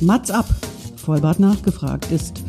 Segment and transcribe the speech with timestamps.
[0.00, 0.46] Mats ab.
[0.96, 2.42] Vollbart nachgefragt ist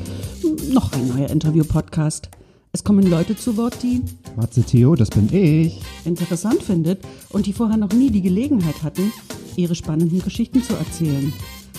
[0.71, 2.29] noch ein neuer Interview-Podcast.
[2.71, 4.02] Es kommen Leute zu Wort, die
[4.36, 5.82] Matze Theo, das bin ich.
[6.05, 9.12] interessant findet und die vorher noch nie die Gelegenheit hatten,
[9.55, 11.34] ihre spannenden Geschichten zu erzählen.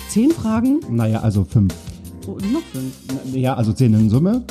[0.08, 1.72] Zehn Fragen Naja, also fünf.
[2.26, 2.92] und noch fünf.
[3.34, 4.42] Ja, also zehn in Summe.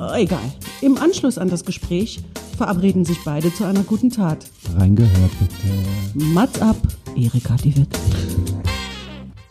[0.00, 0.38] Äh, Egal.
[0.80, 2.20] Im Anschluss an das Gespräch
[2.56, 4.46] verabreden sich beide zu einer guten Tat.
[4.76, 6.24] Reingehört bitte.
[6.26, 6.76] Mats ab,
[7.16, 7.98] Erika die Witt.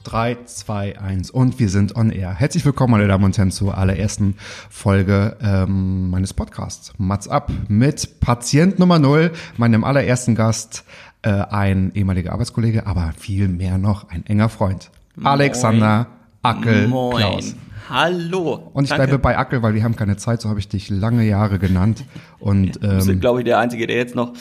[0.07, 2.33] 3, 2, 1 und wir sind on air.
[2.33, 4.37] Herzlich willkommen, meine Damen und Herren, zur allerersten
[4.69, 10.85] Folge ähm, meines Podcasts Mats ab mit Patient Nummer 0, meinem allerersten Gast,
[11.23, 14.91] äh, ein ehemaliger Arbeitskollege, aber viel mehr noch ein enger Freund.
[15.21, 16.07] Alexander
[16.41, 17.17] Ackel Moin.
[17.17, 17.55] Klaus.
[17.89, 18.69] Hallo.
[18.73, 19.05] Und ich Danke.
[19.07, 22.03] bleibe bei Ackel, weil wir haben keine Zeit, so habe ich dich lange Jahre genannt.
[22.39, 24.33] Und Du bist, ähm, glaube ich, der Einzige, der jetzt noch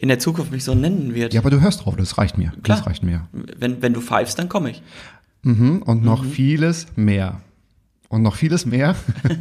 [0.00, 1.32] in der Zukunft mich so nennen wird.
[1.34, 2.52] ja, aber du hörst drauf, das reicht mir.
[2.62, 2.78] Klar.
[2.78, 3.28] Das reicht mir.
[3.32, 4.82] Wenn, wenn du pfeifst, dann komme ich.
[5.42, 6.30] Mhm, und noch Mhm.
[6.30, 7.40] vieles mehr.
[8.08, 8.94] Und noch vieles mehr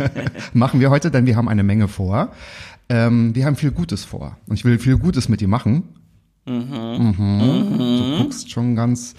[0.54, 2.32] machen wir heute, denn wir haben eine Menge vor.
[2.90, 4.38] Ähm, wir haben viel Gutes vor.
[4.48, 5.84] Und ich will viel Gutes mit dir machen.
[6.46, 7.78] Mhm.
[8.18, 9.14] Du guckst schon ganz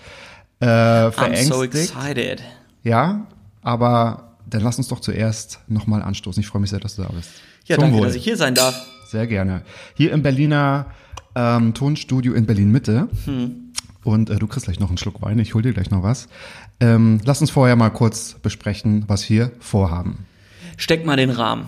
[0.60, 1.74] äh, I'm so verängstigt.
[1.74, 2.42] excited.
[2.82, 3.26] ja,
[3.64, 6.40] aber dann lass uns doch zuerst nochmal anstoßen.
[6.40, 7.30] Ich freue mich sehr, dass du da bist.
[7.64, 8.06] Ja, Zum danke, Wohl.
[8.06, 8.86] dass ich hier sein darf.
[9.08, 9.62] Sehr gerne.
[9.94, 10.86] Hier im Berliner
[11.34, 13.08] ähm, Tonstudio in Berlin Mitte.
[14.04, 15.38] Und äh, du kriegst gleich noch einen Schluck Wein.
[15.38, 16.28] Ich hol dir gleich noch was.
[16.78, 20.26] Ähm, lass uns vorher mal kurz besprechen, was wir vorhaben.
[20.76, 21.66] Steck mal den Rahmen.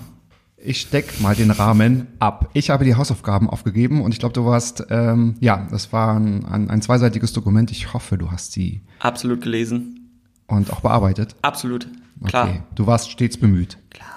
[0.58, 2.50] Ich steck mal den Rahmen ab.
[2.52, 6.44] Ich habe die Hausaufgaben aufgegeben und ich glaube, du warst, ähm, ja, das war ein,
[6.44, 7.70] ein, ein zweiseitiges Dokument.
[7.70, 10.05] Ich hoffe, du hast sie Absolut gelesen.
[10.46, 11.34] Und auch bearbeitet.
[11.42, 11.88] Absolut.
[12.24, 12.48] Klar.
[12.48, 13.78] Okay, du warst stets bemüht.
[13.90, 14.08] Klar.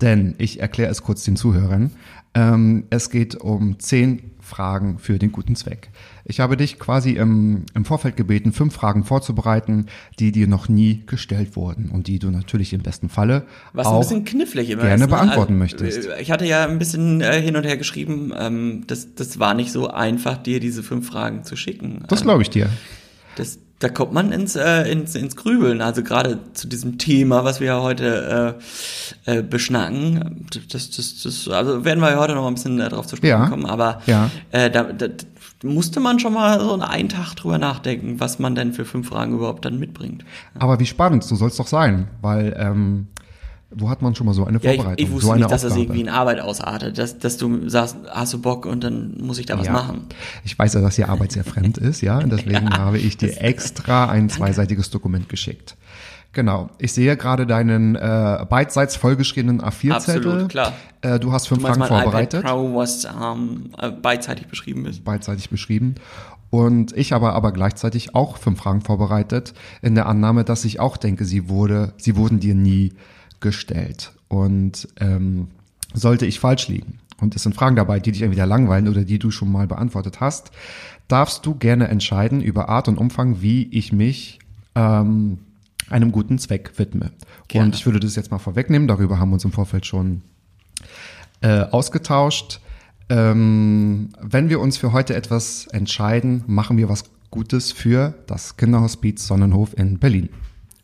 [0.00, 1.90] Denn ich erkläre es kurz den Zuhörern.
[2.34, 5.90] Ähm, es geht um zehn Fragen für den guten Zweck.
[6.24, 9.86] Ich habe dich quasi im, im Vorfeld gebeten, fünf Fragen vorzubereiten,
[10.18, 13.92] die dir noch nie gestellt wurden und die du natürlich im besten Falle Was ein
[13.92, 15.14] auch bisschen knifflig immer gerne ist, ne?
[15.16, 16.08] beantworten Also, möchtest.
[16.08, 19.54] äh, Ich hatte ja ein bisschen äh, hin und her geschrieben, ähm, das, das war
[19.54, 22.04] nicht so einfach, dir diese fünf Fragen zu schicken.
[22.08, 22.68] Das Ähm, glaube ich dir.
[23.36, 25.80] Das, da kommt man ins, äh, ins, ins Grübeln.
[25.80, 28.56] Also gerade zu diesem Thema, was wir ja heute
[29.26, 30.46] äh, äh, beschnacken.
[30.70, 33.30] Das, das, das, also werden wir ja heute noch ein bisschen äh, drauf zu sprechen
[33.42, 33.48] Ja.
[33.48, 33.66] kommen.
[33.66, 34.30] Aber Ja.
[34.52, 35.06] äh, da, da
[35.64, 39.34] musste man schon mal so einen Tag drüber nachdenken, was man denn für fünf Fragen
[39.34, 40.24] überhaupt dann mitbringt.
[40.58, 43.08] Aber wie spannend, so soll es doch sein, weil ähm,
[43.74, 45.50] wo hat man schon mal so eine Ja, ich, Vorbereitung, ich wusste so eine nicht,
[45.50, 45.84] dass das Aufgabe?
[45.86, 49.46] irgendwie in Arbeit ausartet, dass, dass du sagst, hast du Bock und dann muss ich
[49.46, 49.72] da was Ja.
[49.72, 50.06] machen.
[50.44, 52.18] Ich weiß ja, dass die Arbeit sehr fremd ist, ja.
[52.18, 55.76] Und deswegen habe ich dir extra ein zweiseitiges Dokument geschickt.
[56.34, 56.70] Genau.
[56.78, 60.16] Ich sehe gerade deinen äh, beidseits vollgeschriebenen A4-Zettel.
[60.30, 60.72] Absolut, klar.
[61.02, 65.04] Äh, du hast fünf Du Fragen vorbereitet, iPad Pro, was ähm, äh, beidseitig beschrieben ist.
[65.04, 65.96] beidseitig beschrieben.
[66.48, 69.52] Und ich habe aber gleichzeitig auch fünf Fragen vorbereitet,
[69.82, 72.92] in der Annahme, dass ich auch denke, sie wurde, sie wurden dir nie
[73.42, 74.12] gestellt.
[74.28, 75.48] Und ähm,
[75.92, 79.18] sollte ich falsch liegen und es sind Fragen dabei, die dich entweder langweilen oder die
[79.18, 80.50] du schon mal beantwortet hast,
[81.08, 84.40] darfst du gerne entscheiden über Art und Umfang, wie ich mich
[84.74, 85.38] ähm,
[85.88, 87.12] einem guten Zweck widme.
[87.48, 87.66] Gerne.
[87.66, 90.22] Und ich würde das jetzt mal vorwegnehmen, darüber haben wir uns im Vorfeld schon
[91.42, 92.60] äh, ausgetauscht.
[93.08, 99.26] Ähm, wenn wir uns für heute etwas entscheiden, machen wir was Gutes für das Kinderhospiz
[99.26, 100.28] Sonnenhof in Berlin.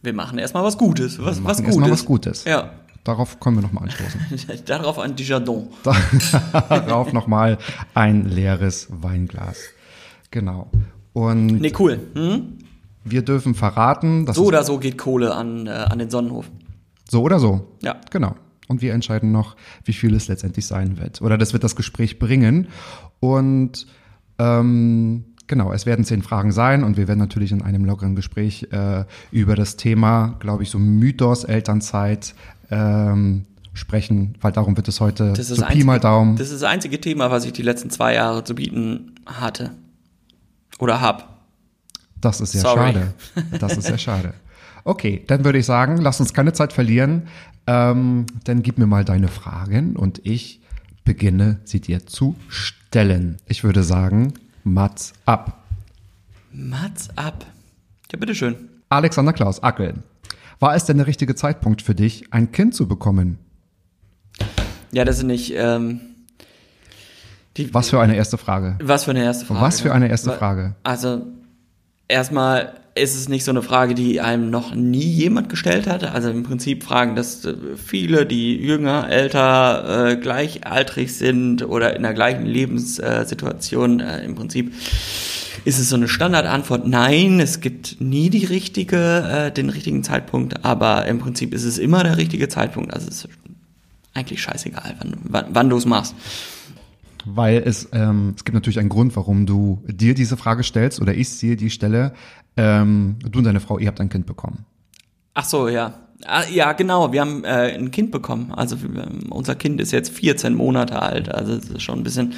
[0.03, 1.19] Wir machen erstmal was Gutes.
[1.19, 1.67] Was, was machen Gutes.
[1.67, 2.45] erstmal was Gutes.
[2.45, 2.71] Ja.
[3.05, 4.65] Darauf können wir nochmal anstoßen.
[4.67, 5.69] Darauf ein Dijardon.
[6.69, 7.59] Darauf nochmal
[7.95, 9.59] ein leeres Weinglas.
[10.31, 10.71] Genau.
[11.15, 11.99] Und Nee, cool.
[12.15, 12.59] Hm?
[13.05, 16.51] wir dürfen verraten, dass So oder so geht Kohle an, äh, an den Sonnenhof.
[17.09, 17.67] so oder so.
[17.83, 17.97] Ja.
[18.11, 18.35] Genau.
[18.69, 21.23] Und wir entscheiden noch, wie viel es letztendlich sein wird.
[21.23, 22.69] Oder das wird das Gespräch bringen.
[23.21, 23.87] Und
[24.39, 28.69] ähm, genau, es werden zehn Fragen sein und wir werden natürlich in einem lockeren Gespräch
[28.71, 32.35] äh, über das Thema, glaube ich, so Mythos Elternzeit
[32.71, 36.37] ähm, sprechen, weil darum wird es heute Das ist, so das Pi mal einzige, Daumen.
[36.37, 39.73] das ist das einzige Thema, was ich die letzten zwei Jahre zu bieten hatte.
[40.79, 41.39] Oder hab.
[42.21, 42.93] Das ist sehr Sorry.
[42.93, 43.15] schade.
[43.59, 44.35] Das ist sehr schade.
[44.85, 47.29] Okay, dann würde ich sagen, lass uns keine Zeit verlieren.
[47.67, 50.61] Ähm, dann gib mir mal deine Fragen und ich
[51.05, 53.37] beginne sie dir zu stellen.
[53.47, 54.35] Ich würde sagen,
[54.73, 55.65] Mats ab.
[56.53, 57.45] Mats ab.
[58.13, 58.57] Ja, bitteschön.
[58.89, 59.95] Alexander Klaus Ackel.
[60.61, 63.39] War es denn der richtige Zeitpunkt für dich, ein Kind zu bekommen?
[64.93, 66.01] Ja, das sind nicht, ähm,
[67.57, 68.77] die, Was für eine erste Frage.
[68.83, 69.61] was für eine erste Frage.
[69.61, 70.75] Was für eine erste Wa- Frage.
[70.83, 71.27] Also,
[72.09, 76.05] erstmal ist es nicht so eine Frage, die einem noch nie jemand gestellt hat.
[76.05, 82.03] Also im Prinzip fragen das äh, viele, die jünger, älter, äh, gleichaltrig sind oder in
[82.03, 84.73] der gleichen Lebenssituation äh, im Prinzip
[85.65, 86.87] ist es so eine Standardantwort?
[86.87, 91.79] Nein, es gibt nie die richtige, äh, den richtigen Zeitpunkt, aber im Prinzip ist es
[91.79, 92.95] immer der richtige Zeitpunkt.
[92.95, 93.29] Also es ist
[94.15, 96.15] eigentlich scheißegal, wann, wann, wann du es machst.
[97.25, 101.15] Weil es, ähm, es gibt natürlich einen Grund, warum du dir diese Frage stellst oder
[101.15, 102.13] ich dir die stelle.
[102.57, 104.65] Ähm, du und deine Frau, ihr habt ein Kind bekommen.
[105.35, 105.95] Ach so, ja.
[106.27, 107.13] Ah, Ja, genau.
[107.13, 108.53] Wir haben äh, ein Kind bekommen.
[108.53, 108.77] Also
[109.31, 111.33] unser Kind ist jetzt 14 Monate alt.
[111.33, 112.35] Also es ist schon ein bisschen.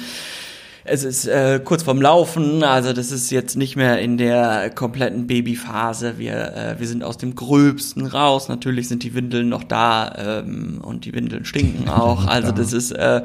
[0.83, 2.63] Es ist äh, kurz vorm Laufen.
[2.63, 6.17] Also das ist jetzt nicht mehr in der kompletten Babyphase.
[6.17, 8.49] Wir äh, wir sind aus dem Gröbsten raus.
[8.49, 12.25] Natürlich sind die Windeln noch da ähm, und die Windeln stinken auch.
[12.25, 13.21] Also das ist äh,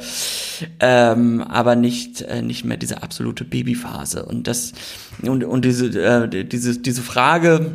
[0.81, 4.25] ähm, aber nicht äh, nicht mehr diese absolute Babyphase.
[4.25, 4.73] Und das
[5.23, 7.73] und und diese äh, diese diese Frage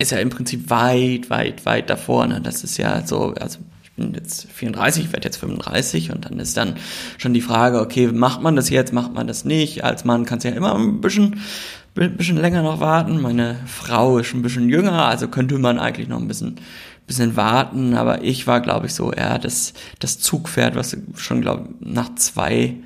[0.00, 2.26] ist ja im Prinzip weit, weit, weit davor.
[2.26, 2.40] Ne?
[2.40, 3.58] Das ist ja so, also
[4.00, 6.76] bin jetzt 34, ich werde jetzt 35 und dann ist dann
[7.18, 9.84] schon die Frage, okay, macht man das jetzt, macht man das nicht?
[9.84, 11.40] Als Mann kannst du ja immer ein bisschen,
[11.94, 13.20] bisschen länger noch warten.
[13.20, 16.56] Meine Frau ist ein bisschen jünger, also könnte man eigentlich noch ein bisschen,
[17.06, 17.94] bisschen warten.
[17.94, 22.76] Aber ich war, glaube ich, so eher das, das Zugpferd, was schon, glaube nach zwei,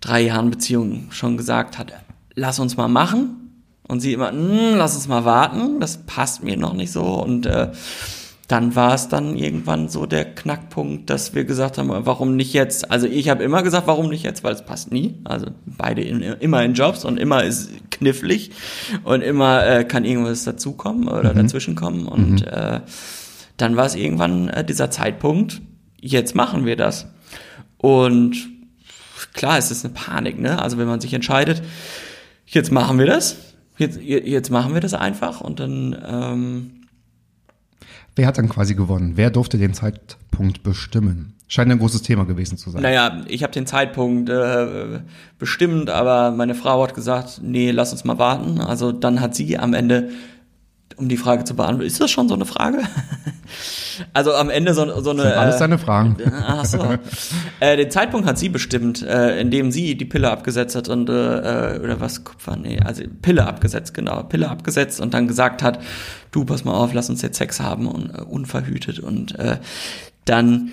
[0.00, 1.92] drei Jahren Beziehung schon gesagt hat,
[2.34, 3.38] lass uns mal machen.
[3.88, 7.02] Und sie immer, "Mm, lass uns mal warten, das passt mir noch nicht so.
[7.02, 7.72] Und äh,
[8.52, 12.90] dann war es dann irgendwann so der Knackpunkt, dass wir gesagt haben, warum nicht jetzt?
[12.90, 15.14] Also ich habe immer gesagt, warum nicht jetzt, weil es passt nie.
[15.24, 18.50] Also beide in, immer in Jobs und immer ist knifflig
[19.04, 22.06] und immer äh, kann irgendwas dazukommen oder dazwischenkommen.
[22.06, 22.80] Und äh,
[23.56, 25.62] dann war es irgendwann äh, dieser Zeitpunkt,
[25.98, 27.06] jetzt machen wir das.
[27.78, 28.36] Und
[29.32, 30.60] klar, es ist eine Panik, ne?
[30.60, 31.62] Also wenn man sich entscheidet,
[32.44, 33.38] jetzt machen wir das,
[33.78, 36.81] jetzt, jetzt machen wir das einfach und dann ähm,
[38.14, 39.12] Wer hat dann quasi gewonnen?
[39.16, 41.34] Wer durfte den Zeitpunkt bestimmen?
[41.48, 42.82] Scheint ein großes Thema gewesen zu sein.
[42.82, 45.00] Naja, ich habe den Zeitpunkt äh,
[45.38, 48.60] bestimmt, aber meine Frau hat gesagt, nee, lass uns mal warten.
[48.60, 50.10] Also dann hat sie am Ende,
[50.96, 52.78] um die Frage zu beantworten, ist das schon so eine Frage?
[54.12, 55.22] also am Ende so, so eine...
[55.22, 56.16] Sind alles äh, deine Fragen.
[56.46, 56.78] Ach so.
[57.60, 61.12] äh, den Zeitpunkt hat sie bestimmt, äh, indem sie die Pille abgesetzt hat und äh,
[61.12, 65.80] oder was Kupfer, nee, also Pille abgesetzt, genau, Pille abgesetzt und dann gesagt hat,
[66.30, 69.58] du pass mal auf, lass uns jetzt Sex haben und äh, unverhütet und äh,
[70.24, 70.72] dann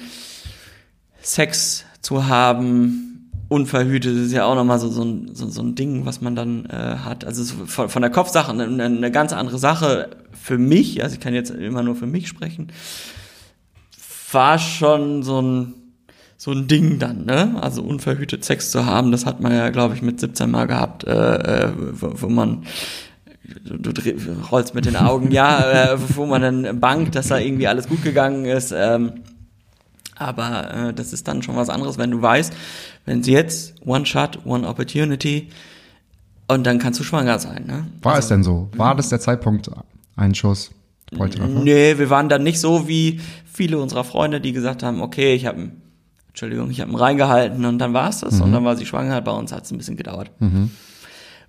[1.21, 3.08] Sex zu haben,
[3.49, 6.65] unverhütet, ist ja auch nochmal so, so, ein, so, so ein Ding, was man dann
[6.67, 7.25] äh, hat.
[7.25, 11.19] Also so von, von der Kopfsache eine, eine ganz andere Sache für mich, also ich
[11.19, 12.71] kann jetzt immer nur für mich sprechen,
[14.31, 15.73] war schon so ein
[16.37, 17.57] so ein Ding dann, ne?
[17.59, 21.03] Also unverhütet Sex zu haben, das hat man ja, glaube ich, mit 17 Mal gehabt,
[21.03, 22.63] äh, äh, wo, wo man
[23.65, 24.01] du, du
[24.49, 28.03] rollst mit den Augen, ja, äh, wo man dann bangt, dass da irgendwie alles gut
[28.03, 28.73] gegangen ist.
[28.75, 29.13] Ähm,
[30.19, 32.53] aber äh, das ist dann schon was anderes, wenn du weißt,
[33.05, 35.49] wenn sie jetzt One Shot, One Opportunity
[36.47, 37.65] und dann kannst du schwanger sein.
[37.65, 37.87] Ne?
[38.01, 38.69] War es denn so?
[38.75, 39.69] War das der Zeitpunkt,
[40.15, 40.71] ein Schuss,
[41.15, 41.47] Volltreffer?
[41.47, 43.19] Nee, wir waren dann nicht so wie
[43.51, 45.71] viele unserer Freunde, die gesagt haben, okay, ich habe
[46.29, 49.19] Entschuldigung, ich habe ihn reingehalten und dann war es das und dann war sie schwanger.
[49.21, 50.31] Bei uns hat es ein bisschen gedauert.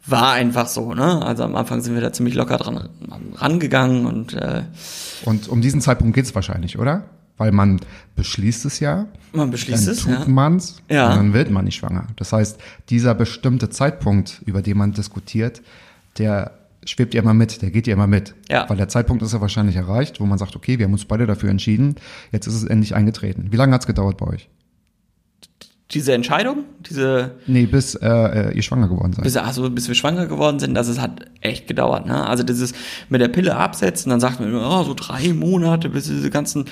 [0.07, 1.25] War einfach so, ne?
[1.25, 2.89] Also am Anfang sind wir da ziemlich locker dran
[3.37, 4.63] rangegangen und äh,
[5.27, 7.05] Und um diesen Zeitpunkt geht es wahrscheinlich, oder?
[7.41, 7.81] Weil man
[8.17, 10.03] beschließt es ja, man beschließt dann es.
[10.03, 10.25] tut Ja.
[10.27, 11.09] man's Ja.
[11.11, 12.07] und dann wird man nicht schwanger.
[12.17, 12.61] Das heißt,
[12.91, 15.63] dieser bestimmte Zeitpunkt, über den man diskutiert,
[16.19, 16.53] der
[16.85, 18.35] schwebt ja immer mit, der geht ja immer mit.
[18.51, 18.69] Ja.
[18.69, 21.27] Weil der Zeitpunkt ist ja wahrscheinlich erreicht, wo man sagt, okay, wir haben uns beide
[21.27, 21.95] dafür entschieden,
[22.31, 23.49] jetzt ist es endlich eingetreten.
[23.51, 24.49] Wie lange hat's gedauert bei euch?
[25.93, 29.25] Diese Entscheidung, diese Nee, bis äh, äh, ihr schwanger geworden seid.
[29.25, 32.07] bis, also bis wir schwanger geworden sind, das ist, hat echt gedauert.
[32.07, 32.27] Ne?
[32.29, 32.75] Also dieses
[33.09, 36.67] mit der Pille absetzen, dann sagt man immer, oh, so drei Monate, bis diese ganzen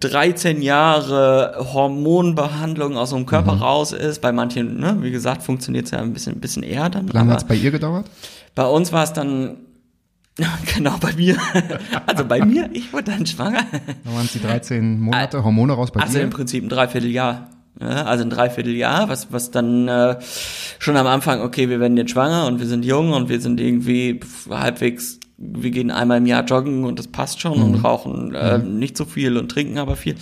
[0.00, 4.20] 13 Jahre Hormonbehandlung aus so einem Körper raus ist.
[4.20, 7.08] Bei manchen, ne, wie gesagt, funktioniert es ja ein bisschen, ein bisschen eher dann.
[7.08, 8.06] Wie lange aber hat's bei ihr gedauert?
[8.54, 9.56] bei uns war es dann,
[10.74, 11.36] genau bei mir,
[12.06, 13.64] also bei mir, ich wurde dann schwanger.
[14.04, 16.24] Da waren es die 13 Monate, Hormone raus bei Also dir?
[16.24, 17.48] im Prinzip ein Dreivierteljahr.
[17.80, 20.16] Ja, also ein Dreivierteljahr, was, was dann äh,
[20.78, 23.60] schon am Anfang, okay, wir werden jetzt schwanger und wir sind jung und wir sind
[23.60, 28.58] irgendwie halbwegs, wir gehen einmal im Jahr joggen und das passt schon und rauchen äh,
[28.58, 30.16] nicht so viel und trinken aber viel.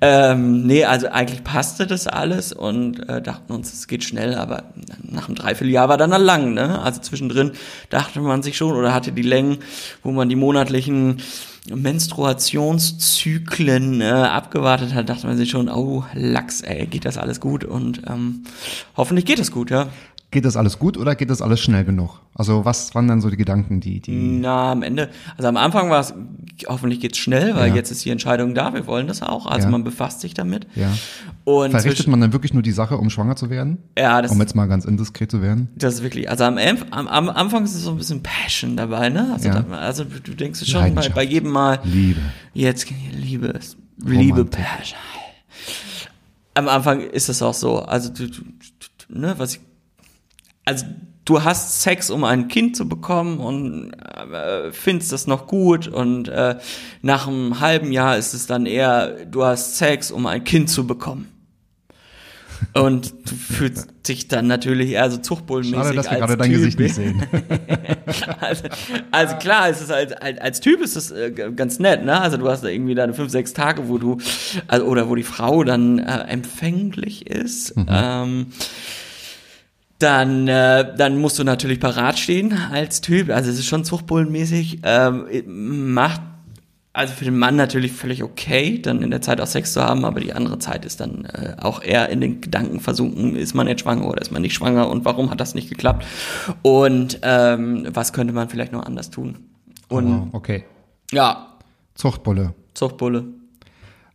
[0.00, 4.64] Ähm, nee, also eigentlich passte das alles und äh, dachten uns, es geht schnell, aber
[5.02, 6.82] nach einem Dreivierteljahr war dann lang, ne?
[6.82, 7.52] Also zwischendrin
[7.90, 9.58] dachte man sich schon oder hatte die Längen,
[10.02, 11.18] wo man die monatlichen
[11.72, 17.62] Menstruationszyklen äh, abgewartet hat, dachte man sich schon, oh, Lachs, ey, geht das alles gut
[17.64, 18.42] und ähm,
[18.96, 19.86] hoffentlich geht es gut, ja.
[20.30, 22.20] Geht das alles gut oder geht das alles schnell genug?
[22.34, 25.88] Also was waren dann so die Gedanken, die, die Na, am Ende, also am Anfang
[25.88, 26.12] war es,
[26.66, 27.74] hoffentlich geht's schnell, weil Ja.
[27.76, 29.46] jetzt ist die Entscheidung da, wir wollen das auch.
[29.46, 29.70] Also Ja.
[29.70, 30.66] man befasst sich damit.
[30.74, 30.92] ja.
[31.44, 33.78] Und Verrichtet man dann wirklich nur die Sache, um schwanger zu werden?
[33.96, 35.68] ja, das, Um jetzt mal ganz indiskret zu werden?
[35.76, 39.08] das ist wirklich, also am, am, am Anfang ist es so ein bisschen Passion dabei,
[39.10, 39.30] ne?
[39.32, 39.62] Also, Ja.
[39.62, 42.20] da, also du denkst schon bei, bei jedem Mal, Liebe.
[42.52, 44.60] jetzt Liebe ist, Liebe, Romantik.
[44.64, 44.98] Passion.
[46.54, 48.40] Am Anfang ist es auch so, also du, du,
[49.08, 49.60] du ne, was ich,
[50.66, 50.84] also
[51.24, 56.28] du hast Sex, um ein Kind zu bekommen und äh, findest das noch gut und
[56.28, 56.56] äh,
[57.02, 60.86] nach einem halben Jahr ist es dann eher, du hast Sex, um ein Kind zu
[60.86, 61.32] bekommen.
[62.72, 66.50] Und du fühlst dich dann natürlich eher so zuchtbullenmäßig Schade, dass wir als gerade dein
[66.50, 66.58] typ.
[66.58, 67.22] Gesicht nicht sehen.
[68.40, 68.64] also,
[69.10, 72.18] also klar, es ist halt, als, als Typ ist das äh, ganz nett, ne?
[72.18, 74.16] Also du hast da irgendwie deine fünf, sechs Tage, wo du,
[74.68, 77.74] also, oder wo die Frau dann äh, empfänglich ist.
[77.88, 78.46] Ähm,
[79.98, 83.30] dann, äh, dann musst du natürlich parat stehen als Typ.
[83.30, 84.80] Also es ist schon zuchtbullenmäßig.
[84.82, 86.20] Ähm, macht
[86.96, 90.06] also für den Mann natürlich völlig okay, dann in der Zeit auch Sex zu haben,
[90.06, 93.68] aber die andere Zeit ist dann äh, auch eher in den Gedanken versunken, ist man
[93.68, 96.06] jetzt schwanger oder ist man nicht schwanger und warum hat das nicht geklappt
[96.62, 99.36] und ähm, was könnte man vielleicht noch anders tun.
[99.88, 100.64] Und Oh, okay.
[101.12, 101.58] ja,
[101.94, 102.54] Zuchtbulle.
[102.72, 103.24] Zuchtbulle,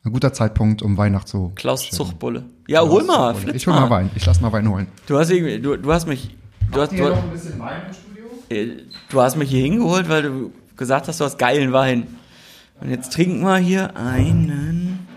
[0.03, 1.51] Ein guter Zeitpunkt, um Wein zu.
[1.55, 2.46] Klaus Zuchtbulle.
[2.67, 3.55] Ja, hol mal, Zuchtbulle.
[3.55, 4.10] Ich hol mal Wein.
[4.15, 4.88] Ich lass mal Wein holen.
[5.05, 6.36] Du hast irgendwie, du, du hast mich,
[6.72, 8.25] du hast, du, ein bisschen Wein im Studio?
[8.50, 12.08] äh, du hast mich hier hingeholt, weil du gesagt hast, du hast geilen Wein.
[12.79, 15.08] Und jetzt trinken wir hier einen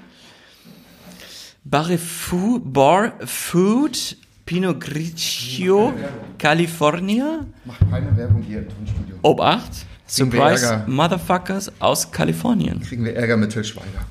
[1.64, 5.94] Barrefu, Bar Food Pinot Grigio
[6.36, 7.46] California.
[7.64, 9.16] Mach keine Werbung hier im Tonstudio.
[9.22, 9.86] Obacht.
[10.06, 10.84] Surprise.
[10.87, 12.80] Motherfuckers aus Kalifornien.
[12.80, 14.04] Kriegen wir Ärger mit Till Schweiger.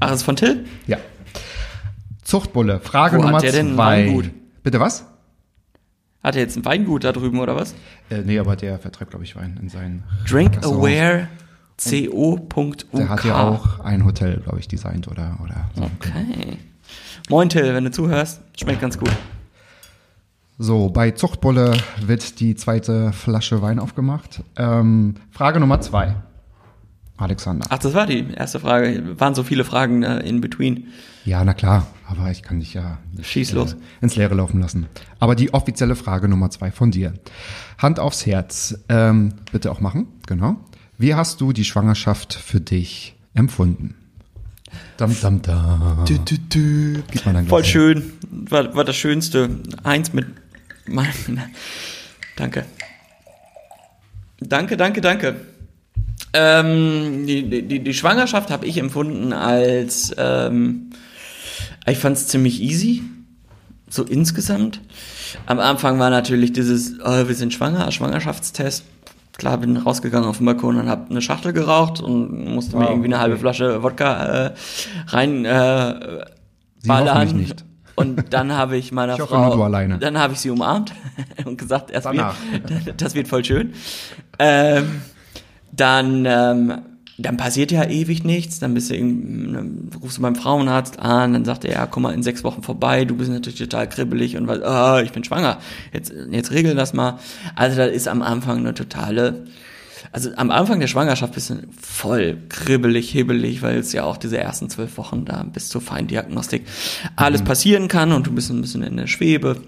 [0.00, 0.66] Ach, ist von Till?
[0.86, 0.98] Ja.
[2.22, 2.80] Zuchtbulle.
[2.80, 4.06] Frage Wo hat Nummer der denn zwei.
[4.06, 4.30] Weingut?
[4.62, 5.04] Bitte was?
[6.22, 7.74] Hat er jetzt ein Weingut da drüben oder was?
[8.10, 10.04] Äh, nee, aber der vertreibt, glaube ich, Wein in seinen.
[10.28, 11.28] Drinkaware
[11.82, 12.86] co.uk.
[12.92, 15.82] Der hat ja auch ein Hotel, glaube ich, designt oder, oder so.
[15.84, 16.58] Okay.
[17.28, 19.10] Moin Till, wenn du zuhörst, schmeckt ganz gut.
[20.62, 24.44] So, bei Zuchtbulle wird die zweite Flasche Wein aufgemacht.
[24.56, 26.16] Ähm, Frage Nummer zwei.
[27.16, 27.66] Alexander.
[27.70, 29.18] Ach, das war die erste Frage.
[29.18, 30.88] Waren so viele Fragen äh, in between.
[31.24, 33.72] Ja, na klar, aber ich kann dich ja nicht, Schieß los.
[33.72, 34.86] Äh, ins Leere laufen lassen.
[35.18, 37.14] Aber die offizielle Frage Nummer zwei von dir.
[37.78, 38.78] Hand aufs Herz.
[38.90, 40.56] Ähm, bitte auch machen, genau.
[40.98, 43.94] Wie hast du die Schwangerschaft für dich empfunden?
[44.98, 46.04] Dam, dam, dam.
[46.04, 48.12] Gib mal dein Voll schön.
[48.30, 49.48] War, war das Schönste.
[49.84, 50.26] Eins mit
[50.92, 51.38] meinem.
[52.36, 52.64] Danke.
[54.40, 55.36] Danke, danke, danke.
[56.32, 60.90] Ähm, die, die, die Schwangerschaft habe ich empfunden als, ähm,
[61.86, 63.02] ich fand es ziemlich easy,
[63.88, 64.80] so insgesamt.
[65.46, 68.84] Am Anfang war natürlich dieses, oh, wir sind schwanger, Schwangerschaftstest.
[69.36, 72.90] Klar, bin rausgegangen auf den Balkon und habe eine Schachtel geraucht und musste mir Wow,
[72.90, 73.36] irgendwie eine halbe.
[73.38, 74.54] Flasche Wodka äh,
[75.08, 76.24] rein äh,
[76.78, 77.16] Sie ballern.
[77.18, 77.64] hoffentlich nicht.
[77.96, 79.98] Und dann habe ich meiner Ich hoffe Frau, du alleine.
[79.98, 80.92] dann habe ich sie umarmt
[81.44, 82.34] und gesagt, erst Danach.
[82.96, 83.74] das wird voll schön.
[84.38, 85.02] Ähm,
[85.72, 86.78] dann, ähm,
[87.18, 88.58] dann passiert ja ewig nichts.
[88.58, 92.14] Dann bist du, dann rufst du beim Frauenarzt an, dann sagt er, ja, komm mal
[92.14, 93.04] in sechs Wochen vorbei.
[93.04, 95.58] Du bist natürlich total kribbelig und was, ah, ich bin schwanger.
[95.92, 97.18] Jetzt, jetzt regel das mal.
[97.54, 99.44] Also da ist am Anfang eine totale,
[100.12, 104.38] also am Anfang der Schwangerschaft bist du voll kribbelig, hibbelig, weil es ja auch diese
[104.38, 106.66] ersten zwölf Wochen da bis zur Feindiagnostik
[107.16, 109.60] alles passieren kann und du bist ein bisschen in der Schwebe.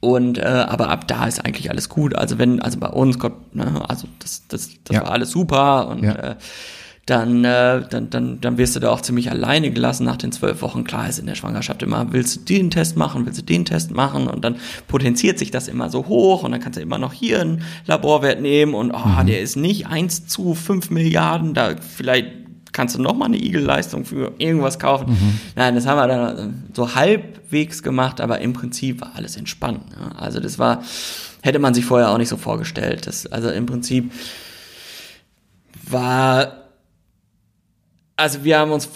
[0.00, 2.14] Und äh, aber ab da ist eigentlich alles gut.
[2.16, 5.02] Also wenn, also bei uns, Gott, ne, also das, das, das Ja.
[5.02, 6.12] war alles super und Ja.
[6.14, 6.36] äh,
[7.06, 10.62] dann, äh, dann, dann, dann wirst du da auch ziemlich alleine gelassen nach den zwölf
[10.62, 10.84] Wochen.
[10.84, 13.90] Klar ist in der Schwangerschaft immer, willst du den Test machen, willst du den Test
[13.90, 17.12] machen und dann potenziert sich das immer so hoch und dann kannst du immer noch
[17.12, 22.28] hier einen Laborwert nehmen und oh, der ist nicht eins zu fünf Milliarden, da vielleicht
[22.72, 25.40] kannst du noch mal eine Igelleistung für irgendwas kaufen.
[25.56, 29.82] Nein, das haben wir dann so halbwegs gemacht, aber im Prinzip war alles entspannt.
[29.98, 30.16] Ja.
[30.16, 30.82] Also das war,
[31.42, 33.08] hätte man sich vorher auch nicht so vorgestellt.
[33.08, 34.12] Das, also im Prinzip
[35.88, 36.59] war,
[38.20, 38.88] also wir haben uns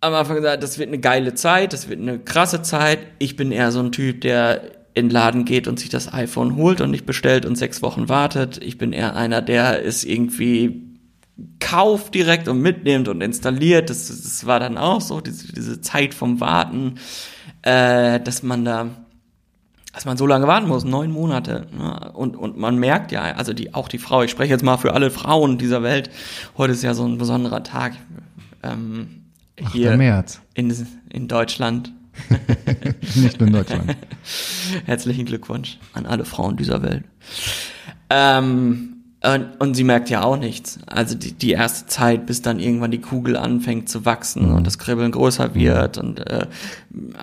[0.00, 2.98] am Anfang gesagt, das wird eine geile Zeit, das wird eine krasse Zeit.
[3.18, 4.62] Ich bin eher so ein Typ, der
[4.94, 8.08] in den Laden geht und sich das iPhone holt und nicht bestellt und sechs Wochen
[8.08, 8.62] wartet.
[8.62, 10.82] Ich bin eher einer, der es irgendwie
[11.58, 13.90] kauft direkt und mitnimmt und installiert.
[13.90, 16.94] Das, das war dann auch so, diese, diese Zeit vom Warten,
[17.62, 18.90] äh, dass man da
[19.94, 21.66] dass man so lange warten muss, neun Monate.
[21.72, 22.10] Ne?
[22.14, 24.92] Und, und man merkt ja, also die, auch die Frau, ich spreche jetzt mal für
[24.92, 26.10] alle Frauen dieser Welt,
[26.58, 27.92] heute ist ja so ein besonderer Tag
[28.64, 29.24] ähm,
[29.62, 29.72] 8.
[29.72, 30.40] hier März.
[30.54, 30.74] in,
[31.10, 31.92] in Deutschland.
[33.16, 33.96] Nicht nur in Deutschland.
[34.86, 37.04] Herzlichen Glückwunsch an alle Frauen dieser Welt.
[38.10, 38.93] Ähm,
[39.24, 40.78] und, und sie merkt ja auch nichts.
[40.86, 44.78] Also die, die erste Zeit, bis dann irgendwann die Kugel anfängt zu wachsen und das
[44.78, 45.98] Kribbeln größer wird.
[45.98, 46.46] Und äh,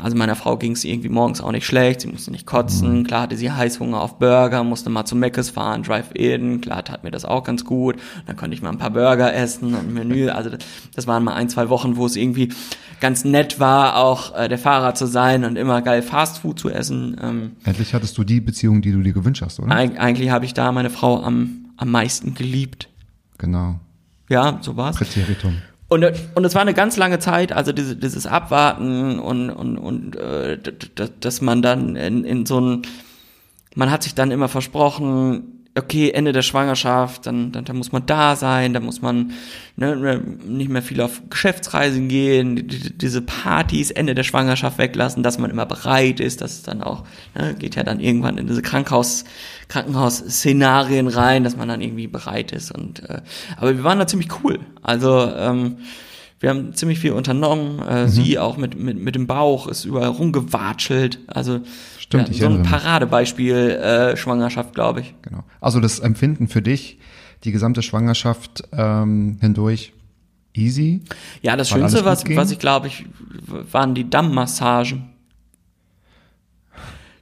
[0.02, 3.06] also meiner Frau ging es irgendwie morgens auch nicht schlecht, sie musste nicht kotzen.
[3.06, 6.62] Klar hatte sie Heißhunger auf Burger, musste mal zu Meckes fahren, Drive-In.
[6.62, 7.98] Klar tat mir das auch ganz gut.
[8.26, 10.30] Dann konnte ich mal ein paar Burger essen und ein Menü.
[10.30, 10.60] Also das,
[10.96, 12.50] das waren mal ein, zwei Wochen, wo es irgendwie
[13.02, 17.18] ganz nett war, auch äh, der Fahrer zu sein und immer geil Fastfood zu essen.
[17.22, 19.72] Ähm, Endlich hattest du die Beziehung, die du dir gewünscht hast, oder?
[19.76, 22.90] Eig eigentlich habe ich da meine Frau am, am meisten geliebt.
[23.40, 23.80] Genau.
[24.30, 24.96] Ja, so war's.
[24.98, 25.62] Präteritum.
[25.90, 30.16] Und, und es war eine ganz lange Zeit, also diese, dieses Abwarten und, und, und
[30.16, 30.58] äh,
[31.20, 32.84] dass man dann in, in so ein,
[33.76, 38.06] man hat sich dann immer versprochen, okay, Ende der Schwangerschaft, dann, dann, dann muss man
[38.06, 39.32] da sein, dann muss man
[39.78, 45.24] ne, nicht mehr viel auf Geschäftsreisen gehen, die, die, diese Partys Ende der Schwangerschaft weglassen,
[45.24, 48.48] dass man immer bereit ist, dass es dann auch, ne, geht ja dann irgendwann in
[48.48, 49.24] diese Krankenhaus,
[49.70, 52.72] Krankenhausszenarien rein, dass man dann irgendwie bereit ist.
[52.72, 53.22] Und äh,
[53.56, 54.60] aber wir waren da ziemlich cool.
[54.82, 55.78] Also ähm,
[56.42, 57.80] wir haben ziemlich viel unternommen.
[57.88, 61.20] Äh, Sie auch mit, mit, mit dem Bauch ist überall rumgewatschelt.
[61.28, 61.62] Also
[62.00, 62.64] Stimmt, ja, so ein.
[62.64, 65.14] Paradebeispiel äh, Schwangerschaft, glaube ich.
[65.22, 65.44] Genau.
[65.62, 66.98] Also das Empfinden für dich,
[67.44, 69.94] die gesamte Schwangerschaft ähm, hindurch
[70.54, 71.02] easy.
[71.44, 72.36] Ja, das Schönste, was, ging?
[72.36, 73.06] was ich glaube ich,
[73.72, 75.10] waren die Dammmassagen.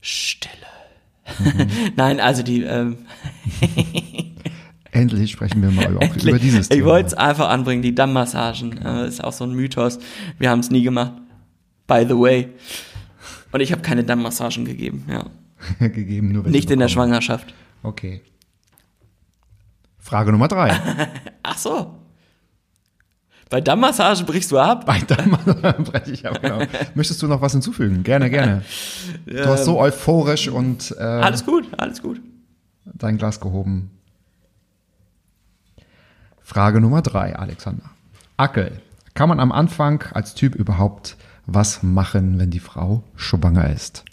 [0.02, 0.54] Stille.
[1.96, 3.00] Nein, also die, ähm,
[4.92, 6.86] Endlich sprechen wir mal auch über dieses ich Thema.
[6.88, 8.78] wollte es einfach anbringen, die Dammmassagen.
[8.84, 10.00] Äh, ist auch so ein Mythos.
[10.40, 11.14] Wir haben es nie gemacht.
[11.88, 12.50] By the way.
[13.52, 15.26] Und ich habe keine Dammmassagen gegeben, ja.
[15.88, 16.88] gegeben, nur welche Nicht in der.
[16.88, 17.54] Schwangerschaft.
[17.84, 18.22] Okay.
[20.00, 20.72] Frage Nummer drei.
[21.44, 21.96] Ach so.
[23.50, 24.88] Bei Dammmassagen brichst du ab?
[24.88, 25.16] Weiter
[25.80, 26.62] breche ich ab, genau.
[26.94, 28.04] Möchtest du noch was hinzufügen?
[28.04, 28.64] Gerne, gerne.
[29.26, 32.22] Du hast so euphorisch und äh, Alles gut, alles gut.
[32.86, 33.90] dein Glas gehoben.
[36.50, 37.84] Frage Nummer drei, Alexander.
[38.38, 38.82] Ackel.
[39.14, 41.16] Kann man am Anfang als Typ überhaupt
[41.46, 44.04] was machen, wenn die Frau schwanger ist?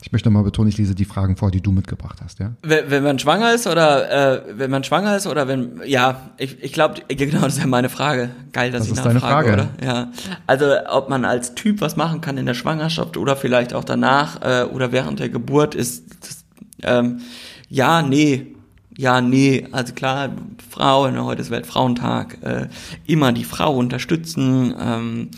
[0.00, 2.52] Ich möchte mal betonen, ich lese die Fragen vor, die du mitgebracht hast, ja?
[2.62, 6.62] Wenn, wenn man schwanger ist oder äh, wenn man schwanger ist oder wenn ja, ich,
[6.62, 8.30] ich glaube genau, das ist ja meine Frage.
[8.52, 9.68] Geil, dass Das ich ist deine nachfrage, Frage.
[9.78, 9.86] oder?
[9.86, 10.12] Ja.
[10.46, 14.40] Also ob man als Typ was machen kann in der Schwangerschaft oder vielleicht auch danach
[14.40, 16.44] äh, oder während der Geburt ist das,
[16.84, 17.20] ähm,
[17.68, 18.54] ja, nee.
[18.98, 20.32] Ja, nee, also klar,
[20.70, 22.68] Frau, ne, heute ist Weltfrauentag, äh,
[23.06, 25.30] immer die Frau unterstützen, ähm,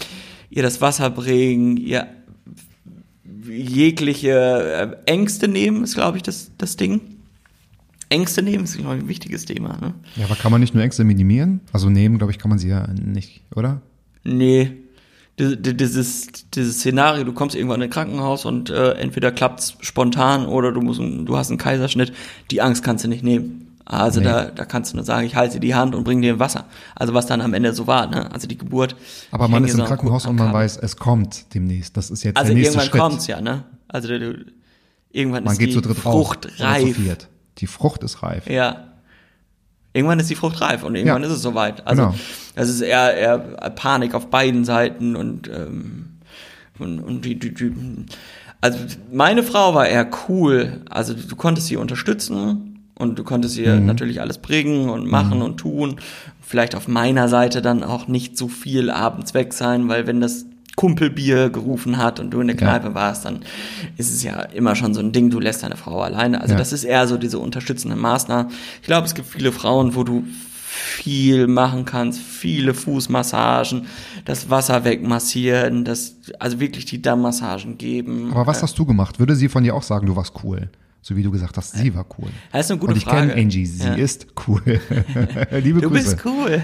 [0.48, 2.06] ihr das Wasser bringen, ihr
[3.50, 7.00] jegliche äh, Ängste nehmen, ist, glaube ich, das, das Ding.
[8.10, 9.76] Ängste nehmen ist, glaube ich, ein wichtiges Thema.
[9.80, 9.94] Ne?
[10.16, 11.60] Ja, aber kann man nicht nur Ängste minimieren?
[11.72, 13.82] Also nehmen, glaube ich, kann man sie ja nicht, oder?
[14.24, 14.72] Nee.
[15.38, 19.74] Di- di- Dieses, dieses Szenario, du kommst irgendwann in ein Krankenhaus und äh, entweder klappt's
[19.81, 22.12] spontan oder du, musst, du hast einen Kaiserschnitt.
[22.51, 23.64] Die Angst kannst du nicht nehmen.
[23.85, 24.27] Also Nee.
[24.27, 26.66] da, da kannst du nur sagen, ich halte dir die Hand und bring dir Wasser.
[26.94, 28.31] Also was dann am Ende so war, ne?
[28.33, 28.96] Also die Geburt.
[29.31, 31.96] Aber man ist im Krankenhaus und man weiß, es kommt demnächst.
[31.96, 33.01] Das ist jetzt Also der nächste irgendwann Schritt.
[33.01, 33.64] kommt's ja, ne?
[33.88, 34.44] Also du,
[35.11, 36.53] irgendwann Man ist geht die zu dritt Frucht raus.
[36.53, 36.96] Oder zu reif.
[36.96, 37.29] viert.
[37.59, 38.46] Die Frucht ist reif.
[38.51, 38.88] Ja.
[39.98, 41.28] Irgendwann ist die Frucht reif und irgendwann Ja.
[41.28, 41.87] ist es soweit.
[41.87, 42.14] Also Genau.
[42.54, 46.06] das ist eher, eher Panik auf beiden Seiten und, ähm,
[46.78, 47.72] und, und die, die, die,
[48.61, 48.78] also
[49.12, 50.80] meine Frau war eher cool.
[50.90, 53.87] Also du konntest sie unterstützen und du konntest ihr Mhm.
[53.87, 55.96] natürlich alles bringen und machen und tun.
[56.40, 60.46] Vielleicht auf meiner Seite dann auch nicht so viel abends weg sein, weil wenn das
[60.78, 62.78] Kumpelbier gerufen hat und du in der Ja.
[62.78, 63.40] Kneipe warst, dann
[63.96, 66.40] ist es ja immer schon so ein Ding, du lässt deine Frau alleine.
[66.40, 66.58] Also Ja.
[66.58, 68.52] das ist eher so diese unterstützenden Maßnahmen.
[68.80, 70.22] Ich glaube, es gibt viele Frauen, wo du
[70.68, 73.86] viel machen kannst, viele Fußmassagen,
[74.24, 78.30] das Wasser wegmassieren, das, also wirklich die Dammmassagen geben.
[78.30, 79.18] Aber was hast du gemacht?
[79.18, 80.68] Würde sie von dir auch sagen, du warst cool?
[81.00, 82.28] So wie du gesagt hast, sie war cool.
[82.52, 83.28] Das ist eine gute und ich Frage.
[83.28, 83.94] kenne Angie, sie Ja.
[83.94, 84.61] ist cool.
[85.52, 86.16] Liebe Du Grüße.
[86.16, 86.62] bist cool.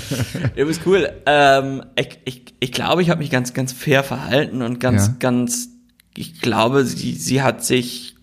[0.56, 1.12] du bist cool.
[1.26, 5.14] Ähm, ich ich, ich glaube, ich habe mich ganz, ganz fair verhalten und ganz, Ja.
[5.20, 5.68] ganz,
[6.16, 8.16] ich glaube, sie, sie hat sich,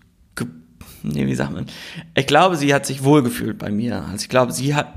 [1.02, 1.66] nee, wie sagt man?
[2.14, 4.02] Ich glaube, sie hat sich wohlgefühlt bei mir.
[4.04, 4.92] Also ich glaube, sie hat,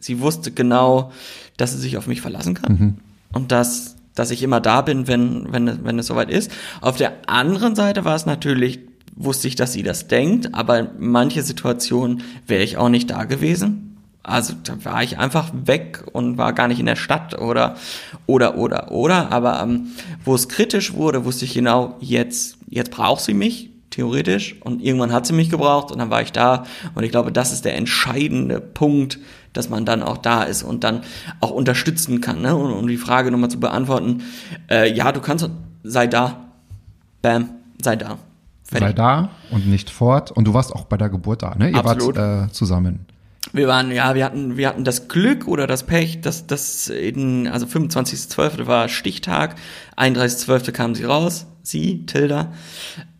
[0.00, 1.12] sie wusste genau,
[1.56, 2.72] dass sie sich auf mich verlassen kann.
[2.72, 2.94] Mhm.
[3.32, 6.50] Und dass, dass ich immer da bin, wenn, wenn, wenn es soweit ist.
[6.80, 8.80] Auf der anderen Seite war es natürlich,
[9.16, 13.24] wusste ich, dass sie das denkt, aber in manche Situationen wäre ich auch nicht da
[13.24, 13.98] gewesen.
[14.22, 17.76] Also da war ich einfach weg und war gar nicht in der Stadt oder
[18.26, 19.30] oder oder oder.
[19.30, 19.88] Aber ähm,
[20.24, 23.70] wo es kritisch wurde, wusste ich genau, jetzt jetzt braucht sie mich.
[23.94, 24.56] theoretisch.
[24.62, 26.64] Und irgendwann hat sie mich gebraucht und dann war ich da.
[26.94, 29.18] Und ich glaube, das ist der entscheidende Punkt,
[29.52, 31.02] dass man dann auch da ist und dann
[31.40, 32.42] auch unterstützen kann.
[32.42, 32.54] Ne?
[32.56, 34.24] Und um die Frage nochmal zu beantworten,
[34.68, 35.48] äh, ja, du kannst,
[35.84, 36.48] sei da.
[37.22, 37.50] Bam,
[37.80, 38.18] sei da.
[38.80, 40.30] Sei da und nicht fort.
[40.30, 41.70] Und du warst auch bei der Geburt da, ne?
[41.70, 42.16] Ihr Absolut.
[42.16, 43.06] wart äh, zusammen.
[43.54, 47.46] Wir waren, ja, wir hatten, wir hatten das Glück oder das Pech, dass das in,
[47.46, 48.66] also 25.12.
[48.66, 49.54] war Stichtag,
[49.96, 50.72] 31.12.
[50.72, 52.52] kam sie raus, sie, Tilda.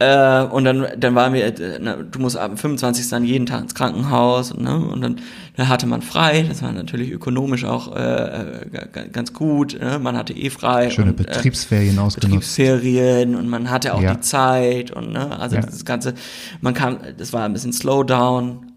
[0.00, 3.08] Äh, und dann, dann waren wir, äh, na, du musst ab dem 25.
[3.10, 4.76] dann jeden Tag ins Krankenhaus, ne?
[4.76, 5.20] Und dann,
[5.56, 10.00] dann hatte man frei, das war natürlich ökonomisch auch äh, äh, ganz gut, ne?
[10.00, 10.90] man hatte eh frei.
[10.90, 12.28] Schöne und, äh, Betriebsferien ausgenutzt.
[12.32, 14.14] Betriebsferien und man hatte auch Ja.
[14.14, 15.62] die Zeit und ne, also Ja.
[15.62, 16.14] das ganze,
[16.60, 18.72] man kam, das war ein bisschen Slowdown.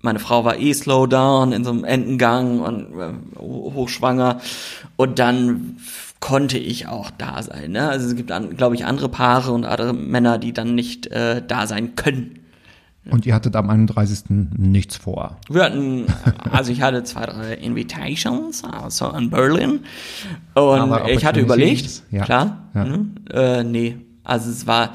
[0.00, 4.40] Meine Frau war eh Slowdown in so einem Entengang und äh, ho- hochschwanger
[4.96, 5.76] und dann
[6.20, 7.72] konnte ich auch da sein.
[7.72, 7.88] Ne?
[7.88, 11.66] Also es gibt, glaube ich, andere Paare und andere Männer, die dann nicht äh, da
[11.66, 12.40] sein können.
[13.10, 14.24] Und ihr hattet am 31.
[14.58, 15.36] nichts vor.
[15.48, 16.04] Wir hatten,
[16.50, 19.80] also ich hatte zwei, drei Invitations, also in Berlin.
[20.54, 22.24] Und ich hatte überlegt, ja.
[22.24, 22.84] klar, Ja.
[22.84, 23.06] ne?
[23.32, 24.90] äh, nee, also es war,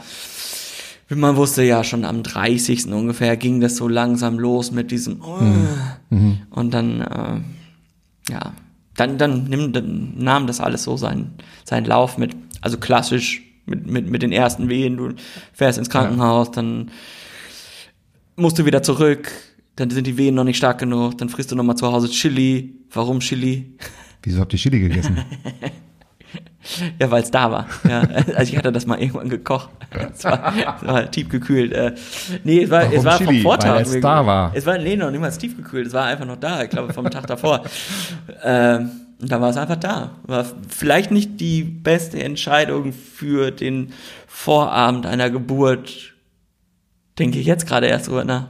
[1.15, 2.87] man wusste ja schon am 30.
[2.87, 5.41] ungefähr ging das so langsam los mit diesem, oh.
[6.09, 6.39] Mhm.
[6.49, 8.53] und dann, äh, ja,
[8.95, 13.87] dann, dann, nimm, dann nahm das alles so seinen, seinen Lauf mit, also klassisch mit,
[13.87, 15.13] mit, mit den ersten Wehen, du
[15.53, 16.91] fährst ins Krankenhaus, dann
[18.35, 19.31] musst du wieder zurück,
[19.75, 22.09] dann sind die Wehen noch nicht stark genug, dann frisst du noch mal zu Hause
[22.09, 22.75] Chili.
[22.91, 23.75] Warum Chili?
[24.21, 25.17] Wieso habt ihr Chili gegessen?
[26.99, 27.67] Ja, weil es da war.
[27.87, 28.01] Ja,
[28.35, 29.69] also ich hatte das mal irgendwann gekocht.
[30.15, 31.71] Es war, es war tiefgekühlt.
[31.71, 31.93] Äh,
[32.43, 33.41] nee, es war, Warum es war vom Chili?
[33.41, 33.75] Vortag.
[33.75, 34.51] Weil es da war.
[34.55, 35.87] Es war, nee, noch niemals tiefgekühlt.
[35.87, 36.63] Es war einfach noch da.
[36.63, 37.63] Ich glaube, vom Tag davor.
[38.45, 40.11] Ähm, und da war es einfach da.
[40.23, 43.93] War vielleicht nicht die beste Entscheidung für den
[44.27, 46.13] Vorabend einer Geburt.
[47.19, 48.47] Denke ich jetzt gerade erst drüber nach.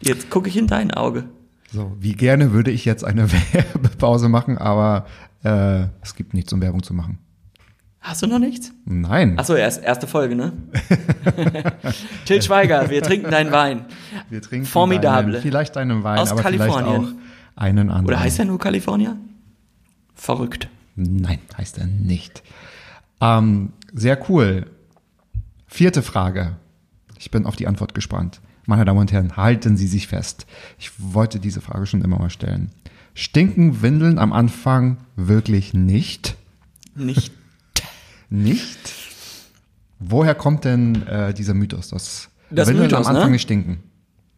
[0.00, 1.24] Jetzt gucke ich in dein Auge.
[1.72, 5.06] So, wie gerne würde ich jetzt eine Werbepause machen, aber
[5.44, 7.18] äh, es gibt nichts, um Werbung zu machen.
[8.00, 8.72] Hast du noch nichts?
[8.86, 9.38] Nein.
[9.38, 10.52] Achso, erst, erste Folge, ne?
[12.24, 13.84] Till Schweiger, wir trinken deinen Wein.
[14.30, 15.34] wir trinken Formidable.
[15.34, 16.84] Einen, vielleicht einen Wein, Aus aber Kalifornien.
[17.02, 18.06] vielleicht auch einen anderen.
[18.06, 19.16] Oder heißt er nur California?
[20.14, 20.68] Verrückt.
[20.96, 22.42] Nein, heißt er nicht.
[23.20, 24.66] Ähm, sehr cool.
[25.66, 26.56] Vierte Frage.
[27.18, 28.40] Ich bin auf die Antwort gespannt.
[28.70, 30.46] Meine Damen und Herren, halten Sie sich fest.
[30.78, 32.70] Ich wollte diese Frage schon immer mal stellen.
[33.14, 36.36] Stinken Windeln am Anfang wirklich nicht?
[36.94, 37.32] Nicht.
[38.30, 38.78] Nicht?
[39.98, 43.32] Woher kommt denn äh, dieser Mythos, dass Das Windeln Mythos, am Anfang ne?
[43.32, 43.82] nicht stinken?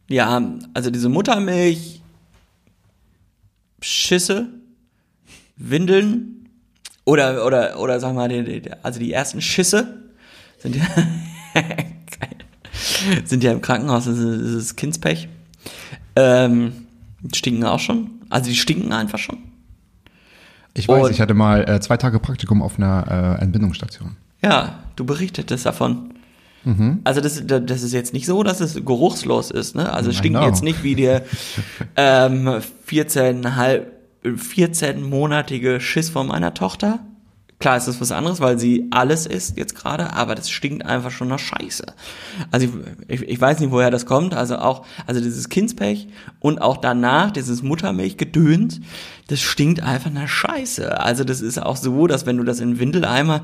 [0.08, 0.40] Ja,
[0.72, 2.00] also diese Muttermilch,
[3.82, 4.48] Schisse,
[5.58, 6.48] Windeln
[7.04, 10.10] oder oder oder sag mal, die, die, also die ersten Schisse
[10.56, 10.82] sind ja.
[13.24, 15.28] sind ja im Krankenhaus, das ist, das ist Kindspech.
[16.16, 16.72] Ähm,
[17.34, 18.10] stinken auch schon.
[18.30, 19.38] Also die stinken einfach schon.
[20.74, 24.16] Ich weiß, Und- ich hatte mal äh, zwei Tage Praktikum auf einer äh, Entbindungsstation.
[24.42, 26.10] Ja, du berichtetest davon.
[27.02, 29.92] Also das, das ist jetzt nicht so, dass es geruchslos ist, ne?
[29.92, 30.46] Also es stinkt know.
[30.46, 31.24] jetzt nicht wie der
[31.96, 33.90] ähm, 14, halb,
[34.24, 37.00] 14-monatige Schiss von meiner Tochter.
[37.62, 41.12] Klar ist das was anderes, weil sie alles isst jetzt gerade, aber das stinkt einfach
[41.12, 41.84] schon nach Scheiße.
[42.50, 42.66] Also
[43.06, 44.34] ich, ich, ich weiß nicht, woher das kommt.
[44.34, 46.08] Also auch, also dieses Kindspech
[46.40, 48.80] und auch danach dieses Muttermilchgedöns,
[49.28, 51.00] das stinkt einfach nach Scheiße.
[51.00, 53.42] Also das ist auch so, dass wenn du das in Windeleimer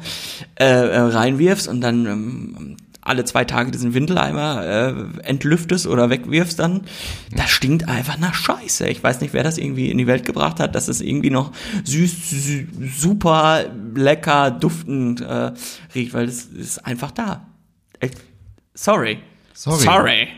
[0.58, 2.76] äh, äh, reinwirfst und dann ähm,
[3.08, 6.82] alle zwei Tage diesen Windeleimer äh, entlüftest oder wegwirfst dann,
[7.34, 8.88] das stinkt einfach nach Scheiße.
[8.88, 11.52] Ich weiß nicht, wer das irgendwie in die Welt gebracht hat, dass es irgendwie noch
[11.84, 12.66] süß, sü-
[12.96, 15.52] super lecker, duftend äh,
[15.94, 17.46] riecht, weil das ist einfach da.
[18.00, 18.18] Echt,
[18.74, 19.18] sorry.
[19.54, 19.82] Sorry.
[19.82, 20.28] Sorry.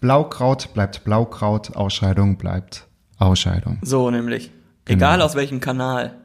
[0.00, 2.86] Blaukraut bleibt Blaukraut, Ausscheidung bleibt
[3.18, 3.78] Ausscheidung.
[3.82, 4.50] So nämlich.
[4.86, 4.96] Genau.
[4.98, 6.19] Egal aus welchem Kanal.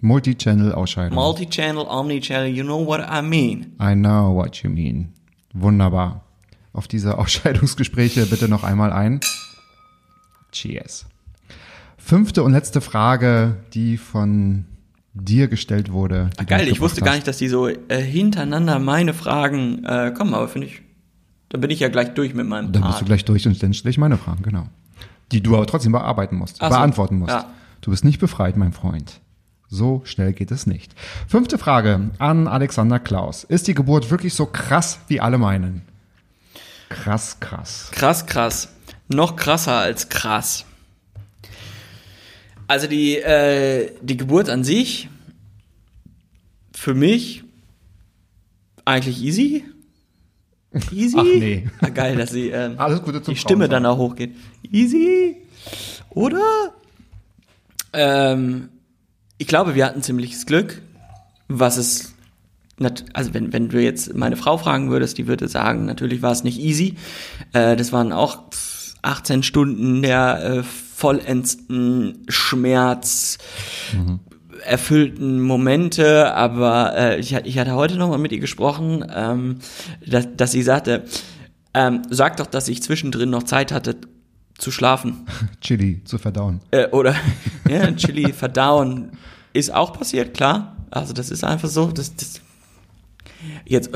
[0.00, 1.14] Multi-Channel-Ausscheidung.
[1.14, 3.72] Multi-Channel, Omni-Channel, you know what I mean.
[3.80, 5.12] I know what you mean.
[5.52, 6.24] Wunderbar.
[6.72, 9.20] Auf diese Ausscheidungsgespräche bitte noch einmal ein.
[10.52, 11.06] Cheers.
[11.98, 14.64] Fünfte und letzte Frage, die von
[15.12, 16.30] dir gestellt wurde.
[16.38, 17.16] du Geil, ich wusste gar hast.
[17.18, 20.82] nicht, dass die so äh, hintereinander meine Fragen äh, kommen, aber finde ich,
[21.50, 22.92] da bin ich ja gleich durch mit meinem Dann Part.
[22.94, 24.66] bist du gleich durch und dann stelle ich meine Fragen, genau.
[25.32, 27.32] Die du aber trotzdem bearbeiten musst, Ach so, beantworten musst.
[27.32, 27.44] ja.
[27.80, 29.20] Du bist nicht befreit, mein Freund.
[29.70, 30.92] So schnell geht es nicht.
[31.28, 33.44] Fünfte Frage an Alexander Klaus.
[33.44, 35.82] Ist die Geburt wirklich so krass, wie alle meinen?
[36.88, 37.88] Krass, krass.
[37.92, 38.68] Krass, krass.
[39.06, 40.64] Noch krasser als krass.
[42.66, 45.08] Also die, äh, die Geburt an sich,
[46.72, 47.44] für mich
[48.84, 49.64] eigentlich easy.
[50.90, 51.16] Easy?
[51.18, 51.68] Ach, nee.
[51.80, 54.34] Ah, geil, dass sie ähm, Alles Gute zum die Stimme dann auch hochgeht.
[54.70, 55.36] Easy?
[56.10, 56.74] Oder?
[57.92, 58.68] Ähm,
[59.40, 60.82] ich glaube, wir hatten ziemliches Glück,
[61.48, 62.14] was es
[63.12, 66.44] also wenn, wenn du jetzt meine Frau fragen würdest, die würde sagen, natürlich war es
[66.44, 66.94] nicht easy.
[67.52, 73.36] Äh, das waren auch pff, 18 Stunden der äh, vollendsten Schmerz
[74.64, 79.58] erfüllten Momente, aber äh, ich, ich hatte heute noch mal mit ihr gesprochen, ähm,
[80.06, 81.04] dass, dass sie sagte,
[81.74, 83.96] ähm, sag doch, dass ich zwischendrin noch Zeit hatte
[84.58, 85.26] zu schlafen.
[85.60, 86.60] Chili zu verdauen.
[86.70, 87.14] Äh, oder
[87.68, 89.12] ja, Chili verdauen
[89.52, 90.76] ist auch passiert, klar.
[90.90, 92.40] Also das ist einfach so, das, das
[93.64, 93.90] jetzt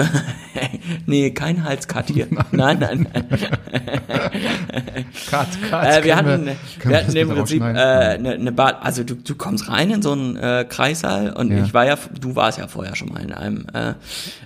[1.07, 2.27] nee, kein Halscut hier.
[2.53, 3.27] Nein, nein, nein.
[5.29, 5.85] Cut, cut.
[5.85, 6.57] Äh, wir hatten, wir
[6.91, 8.27] das hatten im Prinzip äh, rausschneiden?
[8.27, 11.63] eine, eine Bad, also du, du kommst rein in so einen äh, Kreissaal und Ja.
[11.65, 13.95] ich war ja, du warst ja vorher schon mal in einem, äh,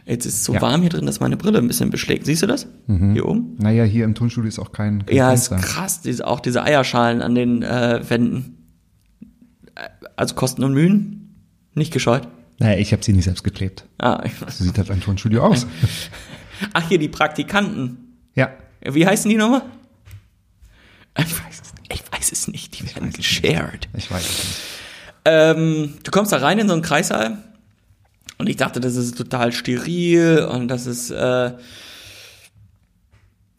[0.06, 0.58] jetzt ist es so Ja.
[0.58, 0.62] Mhm.
[0.62, 2.26] warm hier drin, dass meine Brille ein bisschen beschlägt.
[2.26, 2.66] Siehst du das?
[2.86, 3.56] Hier oben?
[3.58, 5.66] Naja, hier im Tonstudio ist auch kein, kein Ja, ist Fenster.
[5.68, 8.54] krass, diese, auch diese Eierschalen an den äh, Wänden.
[10.16, 12.26] Also Kosten und Mühen, nicht gescheut.
[12.58, 13.84] Naja, ich habe sie nicht selbst geklebt.
[13.98, 15.66] Ah, ich, So sieht halt ein Tonstudio aus.
[16.72, 18.18] ach, hier die Praktikanten.
[18.34, 18.50] ja.
[18.80, 19.62] Wie heißen die nochmal?
[21.18, 23.88] Ich weiß es, ich weiß es nicht, die werden geshared.
[23.96, 24.58] Ich weiß es nicht.
[25.24, 27.38] Ähm, du kommst da rein in so einen Kreissaal
[28.38, 31.52] und ich dachte, das ist total steril und das ist äh,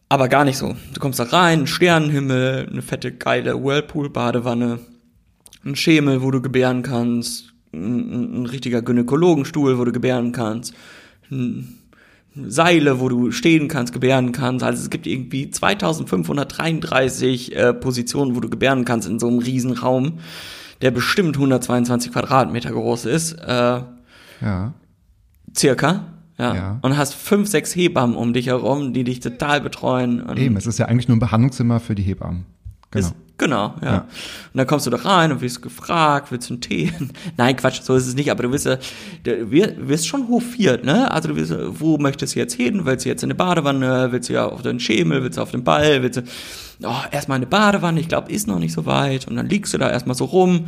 [0.08, 0.74] aber gar nicht so.
[0.94, 4.80] Du kommst da rein, ein Sternenhimmel, eine fette geile Whirlpool-Badewanne,
[5.64, 10.74] ein Schemel, wo du gebären kannst, ein, ein richtiger Gynäkologenstuhl, wo du gebären kannst,
[12.34, 14.64] Seile, wo du stehen kannst, gebären kannst.
[14.64, 19.72] Also es gibt irgendwie 2533 äh, Positionen, wo du gebären kannst in so einem riesen
[19.72, 20.18] Raum,
[20.80, 23.80] der bestimmt 122 Quadratmeter groß ist, äh,
[24.40, 24.72] Ja.
[25.56, 26.04] circa.
[26.38, 26.54] Ja.
[26.54, 26.78] Ja.
[26.80, 30.24] Und hast fünf, sechs Hebammen um dich herum, die dich total betreuen.
[30.36, 32.46] Eben, es ist ja eigentlich nur ein Behandlungszimmer für die Hebammen.
[32.92, 33.08] Genau.
[33.08, 33.90] Ist, genau, ja.
[33.90, 33.98] Ja.
[34.02, 34.08] Und
[34.58, 36.92] dann kommst du da rein und wirst gefragt, willst du einen Tee?
[37.36, 38.78] Nein, Quatsch, so ist es nicht, aber du wirst, ja-
[39.24, 41.10] du wir- wirst schon hofiert, ne?
[41.10, 42.84] Also du wirst, wo möchtest du jetzt hin?
[42.86, 44.12] Willst du jetzt in eine Badewanne?
[44.12, 45.22] Willst du ja auf den Schemel?
[45.24, 46.02] Willst du auf den Ball?
[46.02, 46.22] Willst du,
[46.86, 49.26] oh, erstmal eine Badewanne, ich glaube, ist noch nicht so weit.
[49.26, 50.66] Und dann liegst du da erstmal so rum.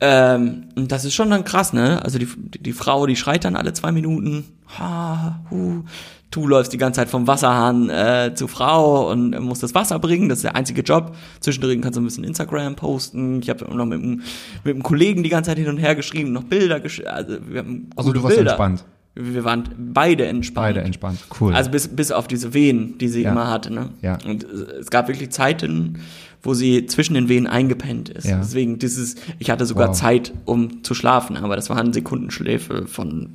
[0.00, 2.02] Ähm, und das ist schon dann krass, ne?
[2.04, 4.44] Also die, die, die Frau, die schreit dann alle zwei Minuten.
[4.78, 5.84] Ha, hu.
[6.30, 10.28] Du läufst die ganze Zeit vom Wasserhahn äh, zur Frau und musst das Wasser bringen.
[10.28, 11.16] Das ist der einzige Job.
[11.40, 13.40] Zwischendrin kannst du ein bisschen Instagram posten.
[13.40, 14.20] Ich habe noch mit, einem-
[14.62, 17.08] mit einem Kollegen die ganze Zeit hin und her geschrieben, noch Bilder geschrieben.
[17.08, 18.50] Also, wir haben Also du warst Bilder.
[18.52, 18.84] entspannt.
[19.14, 20.66] Wir waren beide entspannt.
[20.66, 21.18] Beide entspannt.
[21.40, 21.54] Cool.
[21.54, 23.32] Also bis, bis auf diese Wehen, die sie Ja.
[23.32, 23.72] immer hatte.
[23.72, 23.88] Ne?
[24.02, 24.18] Ja.
[24.26, 25.98] Und es gab wirklich Zeiten,
[26.42, 28.26] wo sie zwischen den Wehen eingepennt ist.
[28.26, 28.36] Ja.
[28.38, 29.96] Deswegen dieses, ich hatte sogar Wow.
[29.96, 33.30] Zeit, um zu schlafen, aber das waren Sekundenschläfe von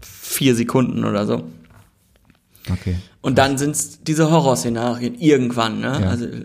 [0.00, 1.42] vier Sekunden oder so.
[2.70, 2.96] Okay.
[3.20, 5.98] Und dann sind's diese Horrorszenarien irgendwann, ne?
[6.02, 6.08] Ja.
[6.08, 6.44] Also äh,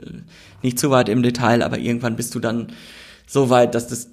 [0.62, 2.68] nicht zu weit im Detail, aber irgendwann bist du dann
[3.26, 4.10] so weit, dass das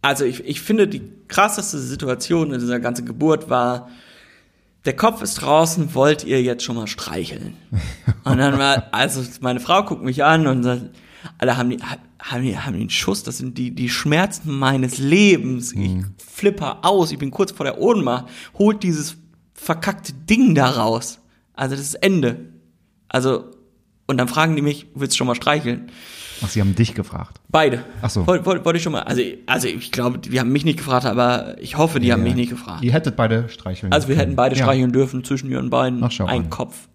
[0.00, 3.88] also ich, ich finde die krasseste Situation in dieser ganzen Geburt war
[4.84, 7.56] der Kopf ist draußen, wollt ihr jetzt schon mal streicheln?
[8.24, 10.82] Und dann war, also meine Frau guckt mich an und sagt,
[11.36, 11.78] alle haben die,
[12.22, 15.72] haben die, haben die einen Schuss, das sind die, die Schmerzen meines Lebens.
[15.72, 18.26] Ich flipper aus, ich bin kurz vor der Ohnmacht,
[18.58, 19.16] holt dieses
[19.58, 21.18] verkackte Ding da raus.
[21.54, 22.36] Also das ist Ende.
[23.08, 23.44] Also,
[24.06, 25.90] und dann fragen die mich, willst du schon mal streicheln?
[26.42, 27.40] Ach, sie haben dich gefragt.
[27.48, 27.84] Beide.
[28.00, 28.26] Ach so.
[28.26, 31.04] Wollte wollt, wollt ich schon mal, also, also ich glaube, die haben mich nicht gefragt,
[31.04, 32.84] aber ich hoffe, die haben mich nicht gefragt.
[32.84, 34.28] Ihr hättet beide streicheln Also wir können.
[34.28, 34.64] hätten beide Ja.
[34.64, 36.50] streicheln dürfen zwischen ihren Beinen, Ach, schau ein an.
[36.50, 36.88] Kopf.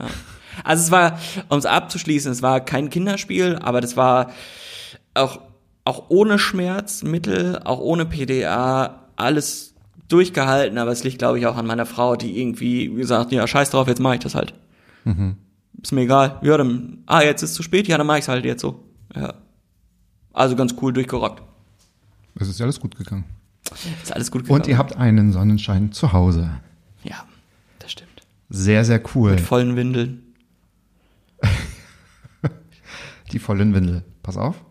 [0.00, 0.06] Ja.
[0.64, 4.32] Also es war, um es abzuschließen, es war kein Kinderspiel, aber das war
[5.14, 5.40] auch,
[5.84, 9.71] auch ohne Schmerzmittel, auch ohne PDA, alles
[10.12, 13.70] durchgehalten, aber es liegt, glaube ich, auch an meiner Frau, die irgendwie gesagt, ja, scheiß
[13.70, 14.54] drauf, jetzt mache ich das halt.
[15.04, 15.36] Mhm.
[15.82, 16.38] Ist mir egal.
[16.42, 18.84] Ja, dann, ah, jetzt ist zu spät, ja, dann mache ich es halt jetzt so.
[19.14, 19.34] Ja.
[20.32, 21.42] Also ganz cool durchgerockt.
[22.36, 23.24] Es ist ja alles gut gegangen.
[24.02, 24.60] Ist alles gut gegangen.
[24.60, 26.50] Und ihr habt einen Sonnenschein zu Hause.
[27.04, 27.24] Ja,
[27.78, 28.22] das stimmt.
[28.48, 29.32] Sehr, sehr cool.
[29.32, 30.22] Mit vollen Windeln.
[33.32, 34.04] Die vollen Windel.
[34.22, 34.62] Pass auf.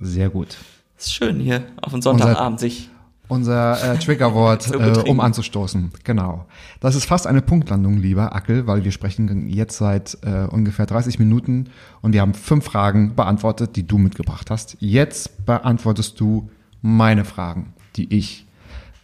[0.00, 0.56] Sehr gut.
[0.96, 2.90] Ist schön hier auf den Sonntagabend sich.
[3.28, 5.92] Unser äh, Triggerwort, äh, um anzustoßen.
[6.04, 6.46] Genau.
[6.80, 11.18] Das ist fast eine Punktlandung, lieber Ackel, weil wir sprechen jetzt seit äh, ungefähr 30
[11.18, 11.68] Minuten
[12.00, 14.76] und wir haben fünf Fragen beantwortet, die du mitgebracht hast.
[14.80, 18.46] Jetzt beantwortest du meine Fragen, die ich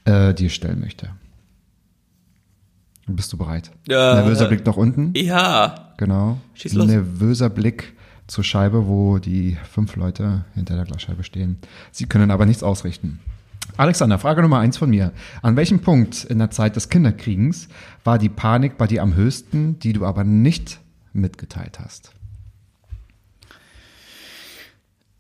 [0.05, 1.11] äh, dir stellen möchte.
[3.07, 3.71] Bist du bereit?
[3.87, 4.15] Ja.
[4.15, 5.13] Nervöser Blick nach unten.
[5.15, 5.93] Ja.
[5.99, 6.39] Genau.
[6.55, 6.87] Schieß los.
[6.87, 7.93] Nervöser Blick
[8.27, 11.59] zur Scheibe, wo die fünf Leute hinter der Glasscheibe stehen.
[11.91, 13.21] Sie können aber nichts ausrichten.
[13.77, 15.13] Alexander, Frage Nummer eins von mir.
[15.43, 17.69] An welchem Punkt in der Zeit des Kinderkriegens
[18.05, 20.81] war die Panik bei dir am höchsten, die du aber nicht
[21.13, 22.15] mitgeteilt hast?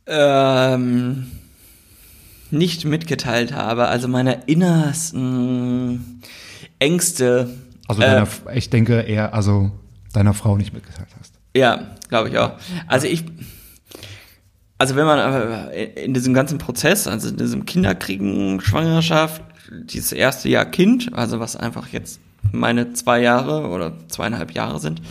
[0.07, 1.31] ähm,
[2.51, 6.21] nicht mitgeteilt habe, also meine innersten
[6.79, 7.51] Ängste.
[7.89, 9.71] Also äh, deiner, ich denke eher, also
[10.13, 11.35] deiner Frau nicht mitgeteilt hast.
[11.57, 12.53] Ja, glaube ich auch.
[12.87, 13.25] Also ich,
[14.79, 20.49] also wenn man äh, in diesem ganzen Prozess, also in diesem Kinderkriegen, Schwangerschaft, dieses erste
[20.49, 22.21] Jahr Kind, also was einfach jetzt
[22.53, 25.03] meine zwei Jahre oder zweieinhalb Jahre sind,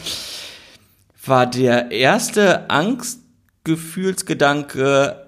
[1.26, 5.19] war der erste Angstgefühlsgedanke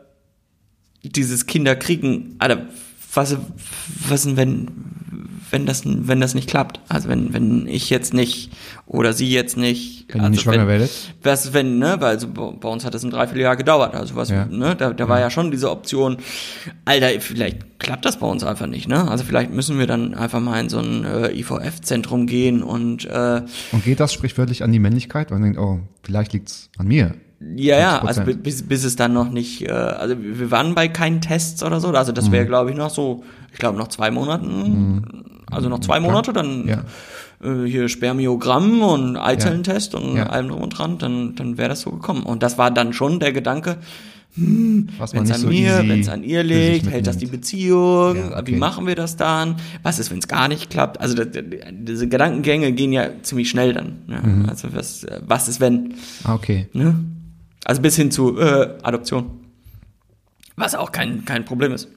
[1.04, 2.67] dieses Kinderkriegen, Alter,
[3.13, 3.38] was,
[4.08, 4.94] was denn, wenn,
[5.51, 6.79] wenn das, wenn das nicht klappt?
[6.89, 8.51] Also wenn, wenn ich jetzt nicht
[8.86, 10.05] oder sie jetzt nicht.
[10.10, 10.91] Wenn ihr also nicht schwanger werdet?
[11.23, 13.95] Was, wenn, ne, weil also bei uns hat das ein Dreivierteljahr gedauert.
[13.95, 14.45] Also was, Ja.
[14.45, 16.17] ne, da, da war ja schon diese Option,
[16.86, 19.10] Alter, vielleicht klappt das bei uns einfach nicht, ne?
[19.10, 23.41] Also vielleicht müssen wir dann einfach mal in so ein äh, IVF-Zentrum gehen und äh,
[23.71, 25.31] Und geht das sprichwörtlich an die Männlichkeit?
[25.31, 27.15] Und denkt, oh, vielleicht liegt's an mir.
[27.58, 28.23] Ja, ja, also 50%.
[28.25, 31.79] bi- bis, bis es dann noch nicht, äh, also wir waren bei keinen Tests oder
[31.79, 32.31] so, also das Mhm.
[32.31, 36.67] wäre, glaube ich, noch so, ich glaube, noch zwei Monaten, also noch zwei Monate, dann
[36.67, 36.84] Ja.
[37.43, 40.27] äh, hier Spermiogramm und Eizellentest und Ja.
[40.27, 42.23] allem drum und dran, dann, dann wäre das so gekommen.
[42.23, 43.77] Und das war dann schon der Gedanke,
[44.97, 47.25] Was wenn es an so mir, wenn es an ihr liegt, hält das die.
[47.25, 48.47] Beziehung, Ja, okay.
[48.47, 51.27] wie machen wir das dann, was ist, wenn es gar nicht klappt, also das,
[51.71, 54.19] diese Gedankengänge gehen ja ziemlich schnell dann, ja.
[54.21, 54.49] Mhm.
[54.49, 55.93] also was, was ist, wenn,
[56.25, 56.67] Ah, okay.
[56.73, 56.95] Ne?
[57.63, 59.25] Also bis hin zu äh, Adoption.
[60.58, 61.88] Was auch kein, kein Problem ist.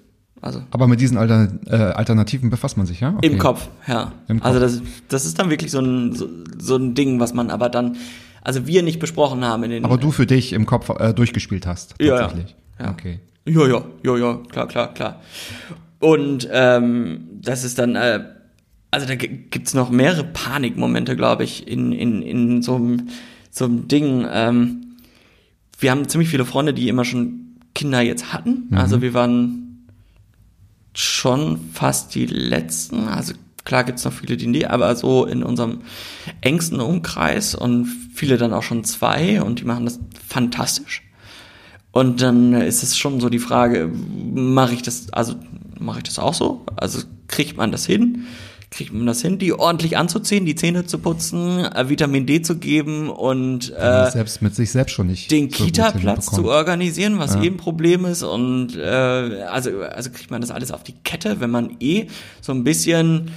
[0.40, 3.14] Also Aber mit diesen Alter, äh, Alternativen befasst man sich, ja?
[3.16, 3.26] Okay.
[3.26, 4.12] im Kopf, ja.
[4.28, 4.46] Im Kopf.
[4.46, 7.68] Also das, das ist dann wirklich so ein, so, so ein Ding, was man aber
[7.68, 7.96] dann,
[8.42, 9.84] also wir nicht besprochen haben in den.
[9.84, 12.18] Aber du für dich im Kopf äh, durchgespielt hast, Ja, ja.
[12.20, 12.54] tatsächlich.
[12.78, 12.90] Ja.
[12.92, 13.20] Okay.
[13.46, 15.20] Ja, ja, ja, ja, klar, klar, klar.
[16.00, 18.20] Und ähm, das ist dann, äh,
[18.90, 23.08] also da gi- gibt's noch mehrere Panikmomente, glaube ich, in, in, in so einem
[23.50, 24.24] so einem Ding.
[24.30, 24.96] Ähm,
[25.80, 28.68] wir haben ziemlich viele Freunde, die immer schon Kinder jetzt hatten.
[28.72, 29.67] Also wir waren
[30.98, 33.06] schon fast die letzten.
[33.06, 33.34] Also
[33.64, 35.82] klar gibt's noch viele, die nie, aber so in unserem
[36.40, 41.02] engsten Umkreis und viele dann auch schon zwei und die machen das fantastisch.
[41.92, 43.90] Und dann ist es schon so die Frage,
[44.34, 45.36] mache ich das, also
[45.78, 46.64] mache ich das auch so?
[46.76, 48.26] Also kriegt man das hin?
[48.70, 52.58] Kriegt man das hin, die ordentlich anzuziehen, die Zähne zu putzen, äh, Vitamin D zu
[52.58, 57.34] geben und äh, selbst mit sich selbst schon nicht den so Kita-Platz zu organisieren, was
[57.36, 58.22] eh ein Problem ist.
[58.22, 62.08] Und äh, also, also kriegt man das alles auf die Kette, wenn man eh
[62.42, 63.30] so ein bisschen,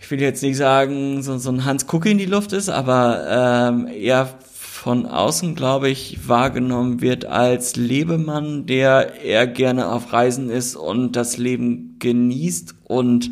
[0.00, 3.70] ich will jetzt nicht sagen, so, so ein Hans Kucke in die Luft ist, aber
[3.70, 4.34] ähm, eher
[4.80, 11.16] von außen, glaube ich, wahrgenommen wird als Lebemann, der eher gerne auf Reisen ist und
[11.16, 13.30] das Leben genießt und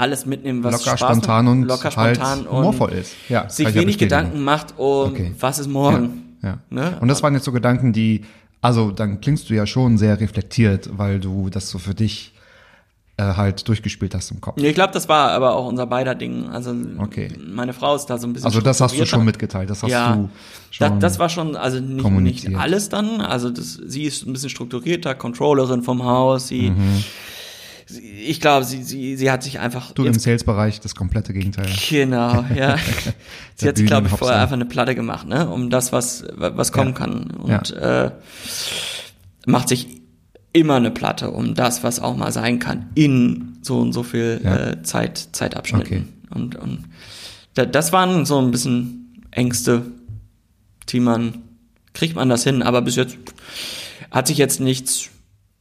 [0.00, 3.14] alles mitnehmen, was Locker, Spaß spontan macht, und locker halt spontan und humorvoll ist.
[3.28, 3.98] Ja, sich ja wenig.
[3.98, 5.32] Gedanken macht um Okay.
[5.38, 6.36] was ist morgen.
[6.42, 6.58] Ja.
[6.70, 6.96] Ne?
[7.00, 8.22] Und das waren jetzt so Gedanken, die,
[8.62, 12.32] also dann klingst du ja schon sehr reflektiert, weil du das so für dich
[13.18, 14.58] äh, halt durchgespielt hast im Kopf.
[14.58, 16.48] Ja, Ich glaube, das war aber auch unser beider Ding.
[16.48, 17.30] Also Okay.
[17.52, 18.46] meine Frau ist da so ein bisschen.
[18.46, 20.30] Also das hast du schon mitgeteilt, das hast ja, du
[20.78, 21.00] das, schon.
[21.00, 23.20] das war schon, also nicht, nicht alles dann.
[23.20, 26.48] Also das, sie ist ein bisschen strukturierter, Controllerin vom Haus.
[26.48, 26.72] Sie,
[27.94, 29.92] sie ich glaube, sie, sie, sie hat sich einfach.
[29.92, 31.66] Du im Sales-Bereich das komplette Gegenteil.
[31.88, 32.76] Genau, ja.
[33.56, 35.48] sie hat sich, glaube ich, vorher einfach eine Platte gemacht, ne?
[35.48, 36.94] Um das, was, was kommen Ja.
[36.96, 37.30] kann.
[37.30, 38.10] Und äh,
[39.46, 40.00] macht sich
[40.52, 44.40] immer eine Platte um das, was auch mal sein kann, in so und so viel
[44.42, 44.70] Ja.
[44.70, 45.86] äh, Zeit, Zeitabschnitten.
[45.86, 46.04] Okay.
[46.34, 46.84] Und, und
[47.54, 49.82] da, das waren so ein bisschen Ängste,
[50.88, 51.42] die man,
[51.94, 53.16] kriegt man das hin, aber bis jetzt
[54.10, 55.08] hat sich jetzt nichts,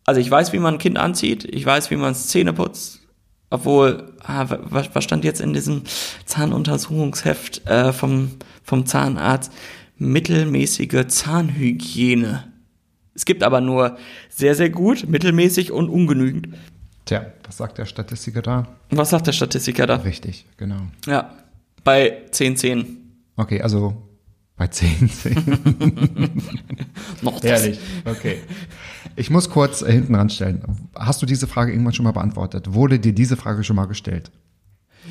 [0.10, 3.02] also ich weiß, wie man ein Kind anzieht, ich weiß, wie man Zähne putzt,
[3.52, 5.84] obwohl, ah, was, was stand jetzt in diesem
[6.26, 8.32] Zahnuntersuchungsheft äh, vom,
[8.64, 9.52] vom Zahnarzt?
[10.00, 12.46] Mittelmäßige Zahnhygiene.
[13.14, 13.98] Es gibt aber nur
[14.30, 16.56] sehr, sehr gut, mittelmäßig und ungenügend.
[17.06, 18.68] Tja, was sagt der Statistiker da?
[18.90, 19.98] Was sagt der Statistiker da?
[19.98, 20.88] Richtig, genau.
[21.06, 21.36] Ja,
[21.84, 22.98] bei 10, 10.
[23.36, 24.09] Okay, also
[24.60, 25.36] bei 10, 10.
[27.22, 27.64] Noch das.
[27.64, 28.38] Ehrlich, okay.
[29.16, 30.62] Ich muss kurz äh, hinten ranstellen.
[30.96, 32.74] Hast du diese Frage irgendwann schon mal beantwortet?
[32.74, 34.32] Wurde dir diese Frage schon mal gestellt?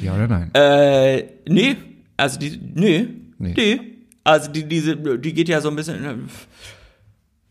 [0.03, 0.51] Ja oder nein?
[0.55, 1.77] Äh, nee,
[2.17, 3.09] also die, nee,
[3.39, 3.55] Nee.
[3.57, 3.81] nee.
[4.23, 6.15] Also die, diese, die geht ja so ein bisschen, äh,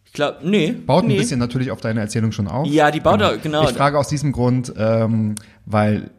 [0.05, 0.71] ich glaube, nee.
[0.71, 1.15] Baut nee.
[1.15, 2.67] ein bisschen natürlich auf deine Erzählung schon auf.
[2.67, 3.63] Ja, die baut da- genau.
[3.63, 5.33] Ich frage aus diesem Grund, ähm,
[5.65, 6.11] weil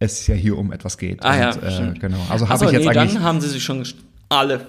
[0.00, 1.24] es ja hier um etwas geht.
[1.24, 2.00] Ah ja, Und, äh, stimmt.
[2.00, 2.18] genau.
[2.28, 3.86] Also habe ich jetzt nee, eigentlich dann haben sie sich schon
[4.28, 4.66] alle.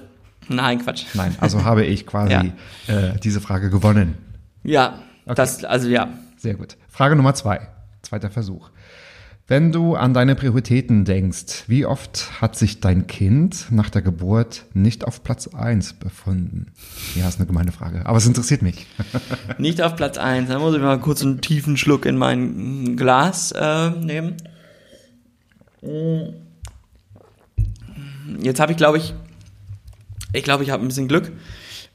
[0.49, 1.05] Nein, Quatsch.
[1.13, 2.43] Nein, also habe ich quasi Ja.
[2.87, 4.15] äh, diese Frage gewonnen.
[4.63, 6.09] Ja, das, also ja.
[6.37, 6.77] Sehr gut.
[6.89, 7.67] Frage Nummer zwei.
[8.01, 8.69] zweiter Versuch.
[9.45, 14.65] Wenn du an deine Prioritäten denkst, wie oft hat sich dein Kind nach der Geburt
[14.73, 16.71] nicht auf Platz 1 befunden?
[17.15, 18.87] Ja, ist eine gemeine Frage, aber es interessiert mich.
[19.57, 20.47] Nicht auf Platz 1.
[20.47, 24.37] Dann muss ich mal kurz einen tiefen Schluck in mein Glas äh, nehmen.
[28.39, 29.13] Jetzt habe ich, glaube ich,
[30.33, 31.31] ich glaube, ich habe ein bisschen Glück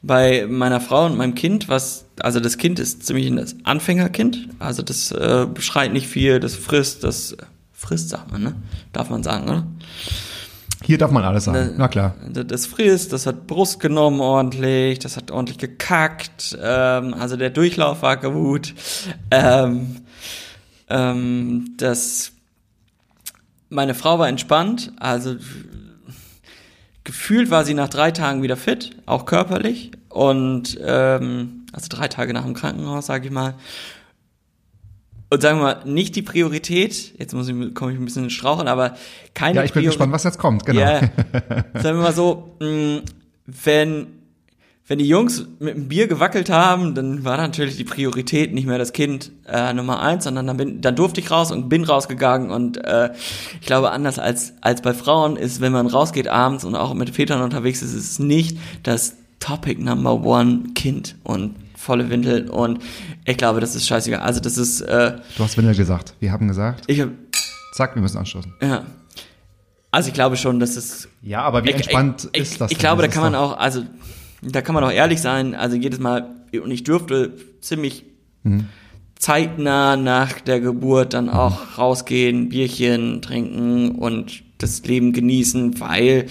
[0.00, 4.82] bei meiner Frau und meinem Kind, was, also das Kind ist ziemlich das Anfängerkind, also
[4.82, 7.36] das äh, schreit nicht viel, das frisst, das
[7.72, 8.54] frisst, sagt man, ne?
[8.92, 9.66] Darf man sagen, oder?
[10.84, 12.14] Hier darf man alles sagen, na klar.
[12.30, 18.02] Das frisst, das hat Brust genommen ordentlich, das hat ordentlich gekackt, ähm, also der Durchlauf
[18.02, 18.74] war gut.
[19.32, 19.96] Ähm,
[20.88, 22.32] ähm, das,
[23.68, 25.34] meine Frau war entspannt, also
[27.08, 29.92] gefühlt war sie nach drei Tagen wieder fit, auch körperlich.
[30.10, 33.54] Und ähm, also drei Tage nach dem Krankenhaus, sage ich mal.
[35.30, 38.30] Und sagen wir mal, nicht die Priorität, jetzt muss ich, komme ich ein bisschen in
[38.30, 38.94] Straucheln, aber
[39.32, 40.80] keine Ja, ich bin Priori- gespannt, was jetzt kommt, genau.
[40.80, 43.00] Ja, sagen wir mal so, mh,
[43.46, 44.06] wenn,
[44.88, 48.78] wenn die Jungs mit dem Bier gewackelt haben, dann war natürlich die Priorität nicht mehr
[48.78, 52.50] das Kind äh, Nummer eins, sondern dann, bin, dann durfte ich raus und bin rausgegangen.
[52.50, 53.10] Und äh,
[53.60, 57.10] ich glaube, anders als, als bei Frauen ist, wenn man rausgeht abends und auch mit
[57.10, 62.48] Vätern unterwegs ist, ist es nicht das Topic Number One Kind und volle Windel.
[62.48, 62.78] Und
[63.26, 64.20] ich glaube, das ist scheißegal.
[64.20, 66.14] Also das ist, äh, Du hast Windel gesagt.
[66.18, 67.10] Wir haben gesagt, ich hab,
[67.74, 68.54] zack, wir müssen anstoßen.
[68.62, 68.84] ja.
[69.90, 72.70] Also ich glaube schon, dass es Ja, aber wie ich, entspannt ich, ist das?
[72.70, 73.84] Ich glaube, da kann man auch, also
[74.42, 75.54] da kann man auch ehrlich sein.
[75.54, 78.04] Also jedes Mal, und ich durfte ziemlich
[78.44, 78.66] Mhm.
[79.16, 86.26] zeitnah nach der Geburt dann auch rausgehen, Bierchen trinken und das Leben genießen, weil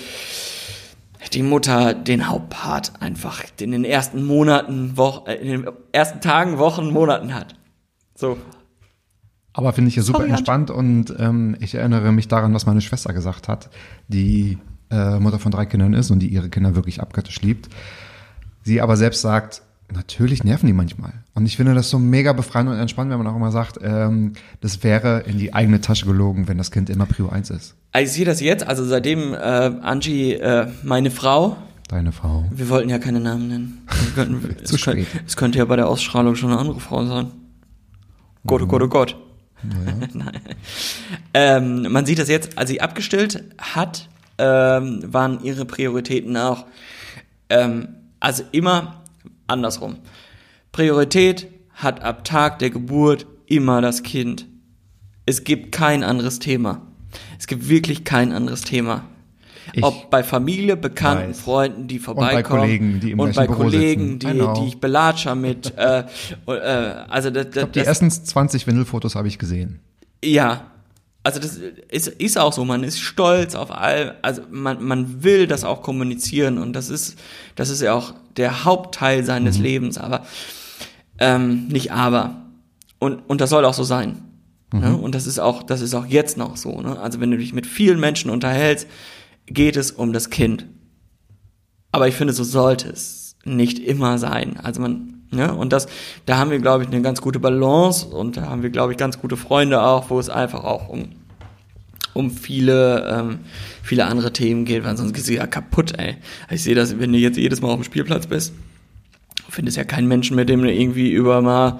[1.33, 6.91] die Mutter den Hauptpart einfach in den ersten Monaten, Wochen, in den ersten Tagen, Wochen,
[6.91, 7.55] Monaten hat.
[8.15, 8.37] So.
[9.51, 13.11] Aber finde ich ja super entspannt und ähm, ich erinnere mich daran, was meine Schwester
[13.11, 13.69] gesagt hat,
[14.07, 14.59] die
[14.91, 17.69] äh, Mutter von drei Kindern ist und die ihre Kinder wirklich abgöttisch liebt.
[18.63, 19.61] Sie aber selbst sagt,
[19.93, 21.13] natürlich nerven die manchmal.
[21.33, 24.33] Und ich finde das so mega befreiend und entspannt, wenn man auch immer sagt, ähm,
[24.61, 27.75] das wäre in die eigene Tasche gelogen, wenn das Kind immer Prio 1 ist.
[27.91, 31.57] Also ich sehe das jetzt, also seitdem äh, Angie, äh, meine Frau,
[31.87, 32.43] Deine Frau.
[32.51, 33.87] Wir wollten ja keine Namen nennen.
[34.13, 35.23] Könnten, Zu es, könnte, spät.
[35.25, 37.31] es könnte ja bei der Ausstrahlung schon eine andere Frau sein.
[38.45, 39.15] Gott, oh Gott, oh Gott.
[40.13, 40.39] Nein.
[41.33, 46.65] Ähm, man sieht das jetzt, als sie abgestillt hat, ähm, waren ihre Prioritäten auch,
[47.49, 49.03] ähm, also immer
[49.47, 49.97] andersrum.
[50.71, 54.45] Priorität hat ab Tag der Geburt immer das Kind.
[55.25, 56.81] Es gibt kein anderes Thema.
[57.39, 59.03] Es gibt wirklich kein anderes Thema.
[59.73, 61.41] Ich Ob bei Familie, Bekannten, weiß.
[61.41, 62.61] Freunden, die bei vorbeikommen.
[62.61, 65.73] Kollegen, die im Und bei Büro Kollegen, die, die ich belatscher mit.
[65.77, 66.05] äh,
[66.45, 66.59] und, äh,
[67.09, 69.79] also das, Ich glaube, die das, ersten 20 Windelfotos habe ich gesehen.
[70.23, 70.67] ja,
[71.27, 71.57] also das
[71.89, 75.81] ist, ist auch so, man ist stolz auf all, also man, man will das auch
[75.81, 77.19] kommunizieren und das ist,
[77.55, 80.25] das ist ja auch der Hauptteil seines Lebens, aber
[81.19, 82.43] ähm, nicht aber.
[82.99, 84.23] Und, und das soll auch so sein.
[84.71, 84.95] Ne?
[84.95, 86.79] Und das ist auch, das ist auch jetzt noch so.
[86.79, 86.97] Ne?
[86.97, 88.87] Also wenn du dich mit vielen Menschen unterhältst,
[89.47, 90.65] geht es um das Kind.
[91.91, 94.57] Aber ich finde, so sollte es nicht immer sein.
[94.63, 95.87] Also man, ne, und das,
[96.25, 98.97] da haben wir, glaube ich, eine ganz gute Balance und da haben wir, glaube ich,
[98.97, 101.09] ganz gute Freunde auch, wo es einfach auch um,
[102.13, 103.39] um viele, ähm,
[103.83, 106.17] viele andere Themen geht, weil sonst gehst du ja kaputt, ey.
[106.49, 108.53] Ich sehe das, wenn du jetzt jedes Mal auf dem Spielplatz bist,
[109.49, 111.79] findest ja keinen Menschen, mit dem du irgendwie über mal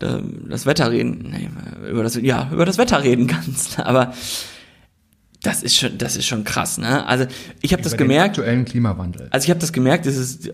[0.00, 0.18] äh,
[0.48, 1.48] das Wetter reden, nee,
[1.88, 3.78] über das, ja, über das Wetter reden kannst.
[3.84, 4.12] Aber
[5.42, 7.06] das ist schon, das ist schon krass, ne?
[7.06, 7.26] Also
[7.62, 8.38] ich habe das gemerkt.
[8.38, 9.28] aktuellen Klimawandel.
[9.30, 10.50] Also ich habe das gemerkt, dieses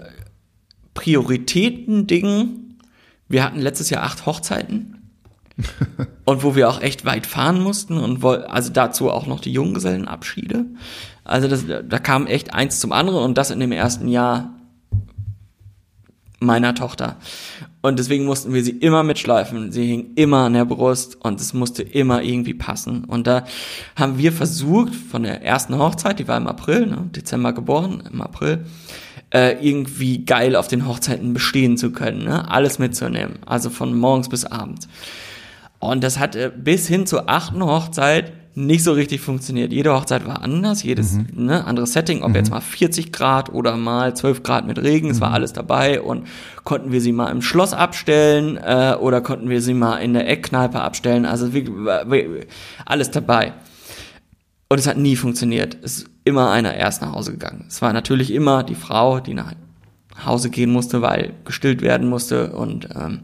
[0.97, 2.79] Prioritäten-Ding.
[3.29, 4.93] Wir hatten letztes Jahr acht Hochzeiten.
[6.25, 10.67] und wo wir auch echt weit fahren mussten und also dazu auch noch die Junggesellenabschiede.
[11.25, 14.53] Also das, da kam echt eins zum anderen und das in dem ersten Jahr
[16.41, 17.17] meiner Tochter.
[17.81, 19.73] Und deswegen mussten wir sie immer mitschleifen.
[19.73, 23.05] Sie hing immer an der Brust und es musste immer irgendwie passen.
[23.05, 23.45] Und da
[23.95, 28.21] haben wir versucht, von der ersten Hochzeit, die war im April, ne, Dezember geboren, im
[28.21, 28.67] April,
[29.31, 32.51] äh, irgendwie geil auf den Hochzeiten bestehen zu können, ne?
[32.51, 33.39] alles mitzunehmen.
[33.45, 34.89] Also von morgens bis abends.
[35.79, 39.71] Und das hat äh, bis hin zur achten Hochzeit nicht so richtig funktioniert.
[39.71, 44.17] Jede Hochzeit war anders, jedes ne, anderes Setting, ob jetzt mal 40 Grad oder mal
[44.17, 46.27] 12 Grad mit Regen, es war alles dabei und
[46.65, 50.27] konnten wir sie mal im Schloss abstellen äh, oder konnten wir sie mal in der
[50.27, 52.47] Eckkneipe abstellen, also wie, wie,
[52.87, 53.53] alles dabei.
[54.71, 55.77] Und es hat nie funktioniert.
[55.83, 57.65] Es immer einer erst nach Hause gegangen.
[57.69, 59.55] Es war natürlich immer die Frau, die nach
[60.25, 62.53] Hause gehen musste, weil gestillt werden musste.
[62.53, 63.21] Und ähm,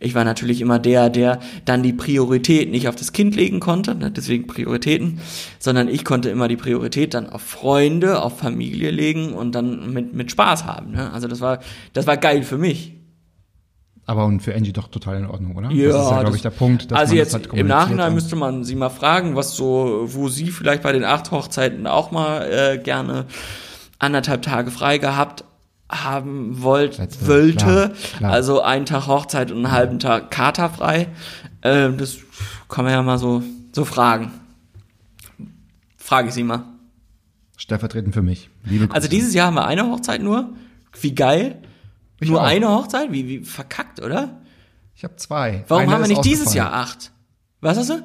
[0.00, 3.94] ich war natürlich immer der, der dann die Priorität nicht auf das Kind legen konnte,
[3.94, 5.20] ne, deswegen Prioritäten,
[5.58, 10.12] sondern ich konnte immer die Priorität dann auf Freunde, auf Familie legen und dann mit,
[10.12, 10.92] mit Spaß haben.
[10.92, 11.12] Ne?
[11.12, 11.60] Also das war,
[11.92, 12.94] das war geil für mich.
[14.10, 15.70] Aber und für Angie doch total in Ordnung, oder?
[15.70, 16.92] Ja, das ist ja, glaube ich, der Punkt.
[16.92, 20.82] Also jetzt halt im Nachhinein müsste man sie mal fragen, was so, wo sie vielleicht
[20.82, 23.26] bei den acht Hochzeiten auch mal äh, gerne
[24.00, 25.44] anderthalb Tage frei gehabt
[25.88, 27.56] haben wollt, Letzte, wollte.
[27.56, 28.32] klar, klar.
[28.32, 31.06] Also einen Tag Hochzeit und einen halben Tag Kater frei.
[31.62, 32.16] Ähm, das
[32.68, 34.32] kann man ja mal so, so fragen.
[35.98, 36.64] Frage ich sie mal.
[37.56, 38.50] Stellvertretend für mich.
[38.88, 40.48] Also dieses Jahr haben wir eine Hochzeit nur.
[41.00, 41.62] Wie geil.
[42.20, 42.46] Ich nur auch.
[42.46, 43.12] eine Hochzeit?
[43.12, 44.40] Wie, wie verkackt, oder?
[44.94, 45.64] Ich habe zwei.
[45.68, 46.54] Warum Eine haben wir ist nicht dieses.
[46.54, 47.10] Jahr acht?
[47.60, 48.02] Was hast du?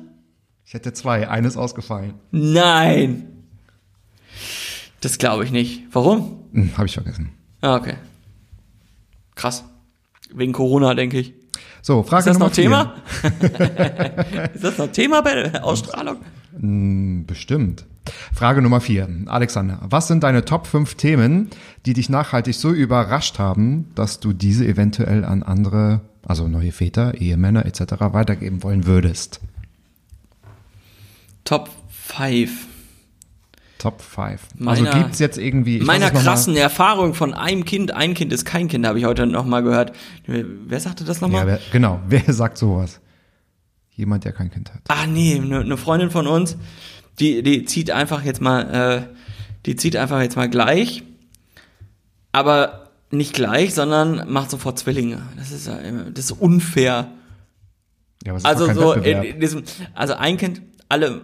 [0.65, 1.27] Ich hätte zwei.
[1.29, 2.13] Eines ausgefallen.
[2.31, 3.43] Nein.
[5.01, 5.83] Das glaube ich nicht.
[5.91, 6.39] Warum?
[6.53, 7.31] Hm, habe ich vergessen.
[7.61, 7.95] Ah, okay.
[9.35, 9.63] Krass.
[10.33, 11.33] Wegen Corona, denke ich.
[11.81, 12.63] So, Frage Ist das Nummer noch vier.
[12.63, 12.95] Thema?
[14.53, 16.17] Ist das noch Thema bei der Ausstrahlung?
[16.57, 17.85] Hm, Bestimmt.
[18.33, 19.07] Frage Nummer vier.
[19.27, 21.49] Alexander, was sind deine Top 5 Themen,
[21.85, 27.15] die dich nachhaltig so überrascht haben, dass du diese eventuell an andere, also neue Väter,
[27.15, 27.81] Ehemänner etc.
[28.11, 29.39] weitergeben wollen würdest?
[31.43, 32.67] Top 5.
[33.77, 34.41] Top 5.
[34.57, 35.77] Meiner- also gibt's jetzt irgendwie...
[35.77, 39.05] ich Meiner es krassen Erfahrung von einem Kind, ein Kind ist kein Kind, habe ich
[39.05, 39.93] heute noch mal gehört.
[40.25, 41.45] Wer sagte das Ja, nochmal?
[41.45, 41.99] wer, genau.
[42.07, 42.99] Wer sagt sowas?
[43.91, 44.81] Jemand, der kein Kind hat.
[44.89, 46.57] Ah nee, eine ne Freundin von uns,
[47.19, 49.15] die, die zieht einfach jetzt mal, äh,
[49.65, 51.03] die zieht einfach jetzt mal gleich,
[52.31, 55.21] aber nicht gleich, sondern macht sofort Zwillinge.
[55.37, 57.07] Das ist das ist unfair.
[58.25, 59.63] Ja, ist Also so in, in diesem,
[59.93, 61.21] also ein Kind, alle,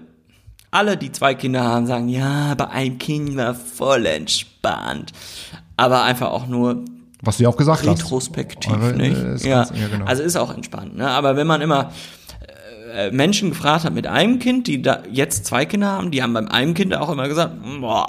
[0.70, 5.12] alle, die zwei Kinder haben, sagen, ja, bei einem Kind war voll entspannt.
[5.78, 6.86] Aber einfach auch nur
[7.24, 8.04] Was du ja auch gesagt hast.
[8.04, 9.18] retrospektiv, Eure, nicht?
[9.18, 9.64] äh, ist ja.
[9.64, 10.06] ganz- ja, genau.
[10.06, 11.10] Also ist auch entspannt, ne?
[11.10, 11.92] Aber wenn man immer
[13.12, 16.48] Menschen gefragt hat mit einem Kind, die da jetzt zwei Kinder haben, die haben beim
[16.48, 18.08] einem Kind auch immer gesagt, boah,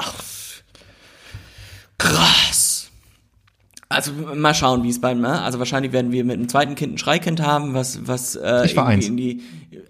[1.98, 2.90] krass.
[3.88, 5.42] Also mal schauen, wie es beim, ne?
[5.42, 8.74] Also wahrscheinlich werden wir mit dem zweiten Kind ein Schreikind haben, was, was äh, Ich
[8.74, 9.06] war eins.
[9.06, 9.42] in die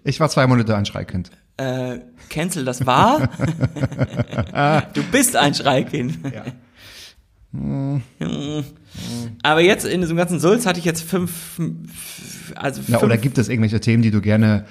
[0.03, 1.31] Ich war zwei Monate ein Schreikind.
[1.57, 3.29] äh, cancel das war.
[4.93, 6.17] du bist ein Schreikind.
[7.51, 8.01] Mhm.
[9.43, 11.59] Aber jetzt in diesem ganzen Sulz hatte ich jetzt fünf,
[12.55, 14.65] also Ja, fünf, oder gibt es irgendwelche Themen, die du gerne,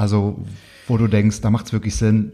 [0.00, 0.38] also
[0.86, 2.32] wo du denkst, da macht es wirklich Sinn,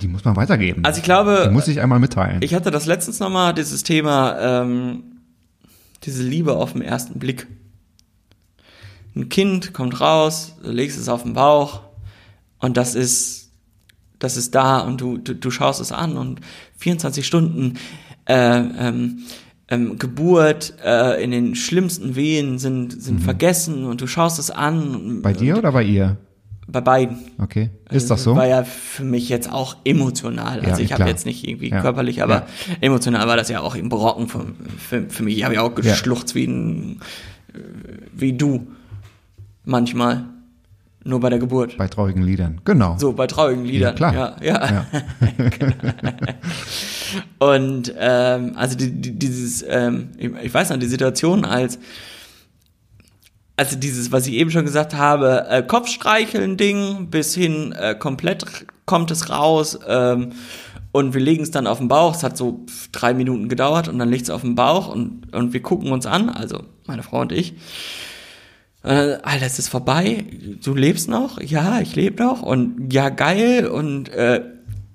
[0.00, 0.84] die muss man weitergeben.
[0.84, 2.40] also ich glaube, die muss ich einmal mitteilen.
[2.42, 5.02] ich hatte das letztens nochmal, dieses Thema, ähm,
[6.04, 7.46] diese Liebe auf den ersten Blick.
[9.14, 11.82] Ein Kind kommt raus, du legst es auf den Bauch
[12.58, 13.50] und das ist,
[14.18, 16.40] das ist da und du, du, du schaust es an und
[16.78, 17.74] 24 Stunden
[18.24, 19.18] äh, ähm,
[19.68, 24.94] ähm, Geburt äh, in den schlimmsten Wehen sind, sind vergessen und du schaust es an.
[24.94, 25.22] und- Mhm.
[25.22, 26.16] bei dir oder bei ihr?
[26.68, 27.18] Bei beiden.
[27.38, 27.70] Okay.
[27.90, 28.36] Ist das so?
[28.36, 30.62] War ja für mich jetzt auch emotional.
[30.62, 31.80] Ja, Also ich habe jetzt nicht irgendwie Ja.
[31.82, 32.46] körperlich, aber Ja.
[32.80, 34.46] emotional war das ja auch ein Brocken für,
[34.78, 35.36] für, für mich.
[35.38, 37.00] Ich habe ja auch geschluchzt wie, ein,
[37.52, 37.58] äh,
[38.14, 38.68] wie du
[39.64, 40.24] manchmal.
[41.04, 41.76] Nur bei der Geburt.
[41.78, 42.60] Bei traurigen Liedern.
[42.64, 42.96] Genau.
[42.96, 43.96] So, bei traurigen Liedern.
[43.96, 44.14] klar.
[44.14, 44.86] Ja, ja.
[47.38, 51.78] Und ähm, also die, die, dieses, ähm, ich, ich weiß noch, die Situation als
[53.62, 58.66] also dieses, was ich eben schon gesagt habe, äh, Kopfstreicheln Ding, bis hin äh, komplett
[58.86, 60.32] kommt es raus ähm,
[60.90, 62.16] und wir legen es dann auf den Bauch.
[62.16, 65.52] Es hat so drei Minuten gedauert und dann liegt es auf dem Bauch und, und
[65.52, 67.54] wir gucken uns an, also meine Frau und ich.
[68.82, 70.24] Äh, Alter, es ist vorbei.
[70.60, 71.40] Du lebst noch?
[71.40, 72.42] Ja, ich lebe noch.
[72.42, 73.68] Und ja, geil.
[73.68, 74.42] Und äh,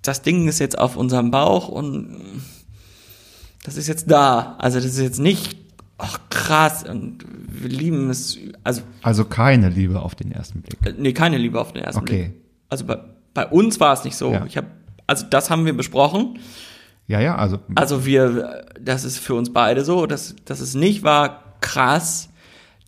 [0.02, 2.42] das Ding ist jetzt auf unserem Bauch und
[3.64, 4.58] das ist jetzt da.
[4.60, 5.56] Also das ist jetzt nicht,
[5.98, 6.84] ach krass.
[6.84, 8.38] Und wir lieben es.
[8.64, 10.78] Also, Also keine Liebe auf den ersten Blick.
[10.86, 12.24] äh, nee, keine Liebe auf den ersten Okay.
[12.30, 12.42] Blick.
[12.70, 12.98] Also bei,
[13.34, 14.32] bei uns war es nicht so.
[14.34, 14.46] Ja.
[14.46, 14.68] Ich habe,
[15.08, 16.40] also das haben wir besprochen.
[17.08, 21.04] Ja, ja, also Also wir, das ist für uns beide so, dass, dass es nicht
[21.04, 22.28] war, krass,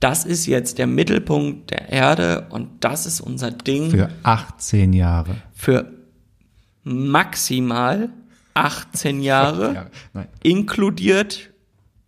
[0.02, 5.36] das ist jetzt der Mittelpunkt der Erde und das ist unser Ding für 18 Jahre.
[5.54, 5.90] für
[6.84, 8.10] maximal
[8.54, 10.28] 18 Jahre, Ja, nein.
[10.44, 11.50] inkludiert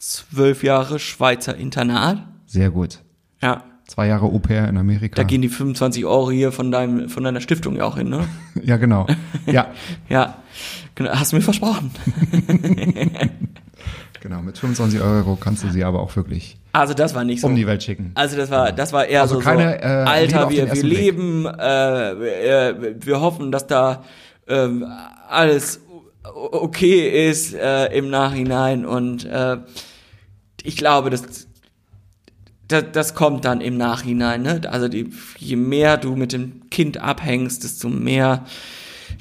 [0.02, 2.18] 12 Jahre Schweizer Internat.
[2.48, 3.00] Sehr gut.
[3.42, 5.16] Ja, Zwei Jahre Au pair in Amerika.
[5.16, 8.26] da gehen die 25 Euro hier von deinem, von deiner Stiftung ja auch hin, ne?
[8.64, 9.06] ja, genau.
[9.46, 9.68] Ja,
[10.10, 10.38] Ja,
[10.96, 11.92] genau, hast du mir versprochen.
[14.22, 14.42] genau.
[14.42, 17.48] Mit 25 Euro kannst du sie aber auch wirklich Also das war nicht so.
[17.48, 18.12] um die Welt schicken.
[18.16, 21.46] Also das war, das war eher Also so, keine, so äh, Alter, wir, wir leben,
[21.46, 24.04] äh, wir, wir hoffen, dass da
[24.48, 24.86] ähm,
[25.28, 25.82] alles
[26.24, 29.58] okay ist äh, im Nachhinein und äh,
[30.64, 31.48] ich glaube, das,
[32.68, 34.42] das, das kommt dann im Nachhinein.
[34.44, 34.62] Ne?
[34.70, 38.46] Also die, je mehr du mit dem Kind abhängst, desto mehr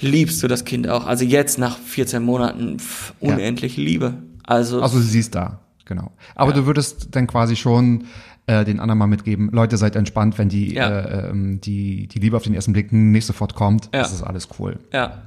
[0.01, 1.07] liebst du das Kind auch.
[1.07, 3.35] Also jetzt nach 14 Monaten pff, Ja.
[3.35, 4.15] unendlich Liebe.
[4.45, 6.13] Also, Also sie ist da, genau.
[6.35, 6.59] Aber Ja.
[6.59, 8.05] du würdest dann quasi schon
[8.47, 10.89] äh, den anderen mal mitgeben, Leute, seid entspannt, wenn die, Ja.
[10.89, 13.87] äh, ähm, die, die Liebe auf den ersten Blick nicht sofort kommt.
[13.95, 14.01] Ja.
[14.03, 14.79] Das ist alles cool.
[14.93, 15.23] ja.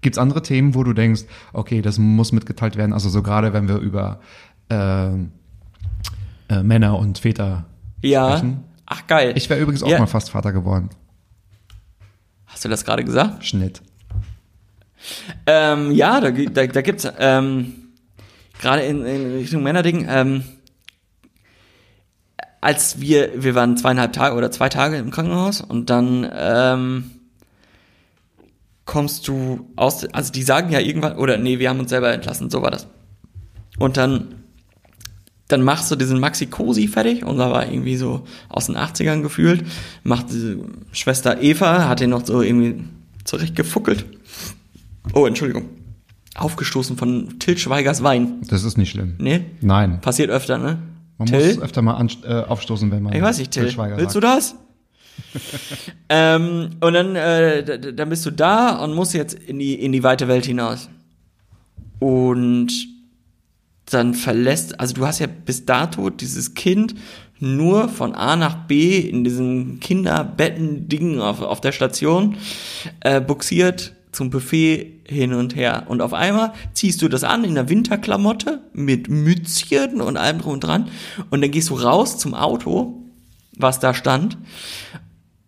[0.00, 2.92] Gibt's andere Themen, wo du denkst, okay, das muss mitgeteilt werden?
[2.92, 4.20] Also so gerade, wenn wir über
[4.70, 5.10] äh,
[6.48, 7.66] äh, Männer und Väter
[8.02, 8.30] Ja.
[8.36, 8.64] sprechen.
[8.86, 9.32] Ach geil.
[9.36, 9.98] Ich wäre übrigens auch Ja.
[9.98, 10.88] mal fast Vater geworden.
[12.46, 13.44] Hast du das gerade gesagt?
[13.44, 13.82] Schnitt.
[15.46, 17.74] Ähm, ja, da, da, da gibt's ähm,
[18.60, 20.42] gerade in, in Richtung Männerding, ähm,
[22.60, 27.10] als wir, wir waren zweieinhalb Tage oder zwei Tage im Krankenhaus und dann ähm,
[28.84, 32.50] kommst du aus, also die sagen ja irgendwann, oder nee, wir haben uns selber entlassen,
[32.50, 32.88] so war das.
[33.78, 34.37] Und dann,
[35.48, 39.64] dann machst du diesen Maxi Cosi fertig, unser war irgendwie so aus den 80ern gefühlt,
[40.04, 40.58] macht diese
[40.92, 42.84] Schwester Eva, hat den noch so irgendwie
[43.24, 44.04] zurechtgefuckelt.
[45.14, 45.64] Oh, Entschuldigung.
[46.34, 48.42] Aufgestoßen von Till Schweigers Wein.
[48.48, 49.14] Das ist nicht schlimm.
[49.18, 49.46] Nee?
[49.60, 50.00] Nein.
[50.00, 50.78] Passiert öfter, ne?
[51.16, 51.54] Man Till?
[51.54, 53.70] muss öfter mal äh, aufstoßen, wenn man Ich weiß nicht, Till.
[53.70, 54.36] Schweiger Willst du sagt.
[54.36, 54.54] das?
[56.08, 60.02] ähm, und dann, äh, dann bist du da und musst jetzt in die, in die
[60.02, 60.88] weite Welt hinaus.
[61.98, 62.70] Und
[63.90, 66.94] dann verlässt, also du hast ja bis dato dieses Kind
[67.40, 72.36] nur von A nach B in diesen Kinderbetten-Dingen auf, auf der Station
[73.00, 75.84] äh, buxiert zum Buffet hin und her.
[75.86, 80.54] Und auf einmal ziehst du das an in der Winterklamotte mit Mützchen und allem drum
[80.54, 80.88] und dran.
[81.30, 83.04] Und dann gehst du raus zum Auto,
[83.56, 84.36] was da stand.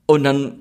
[0.07, 0.53] Und dann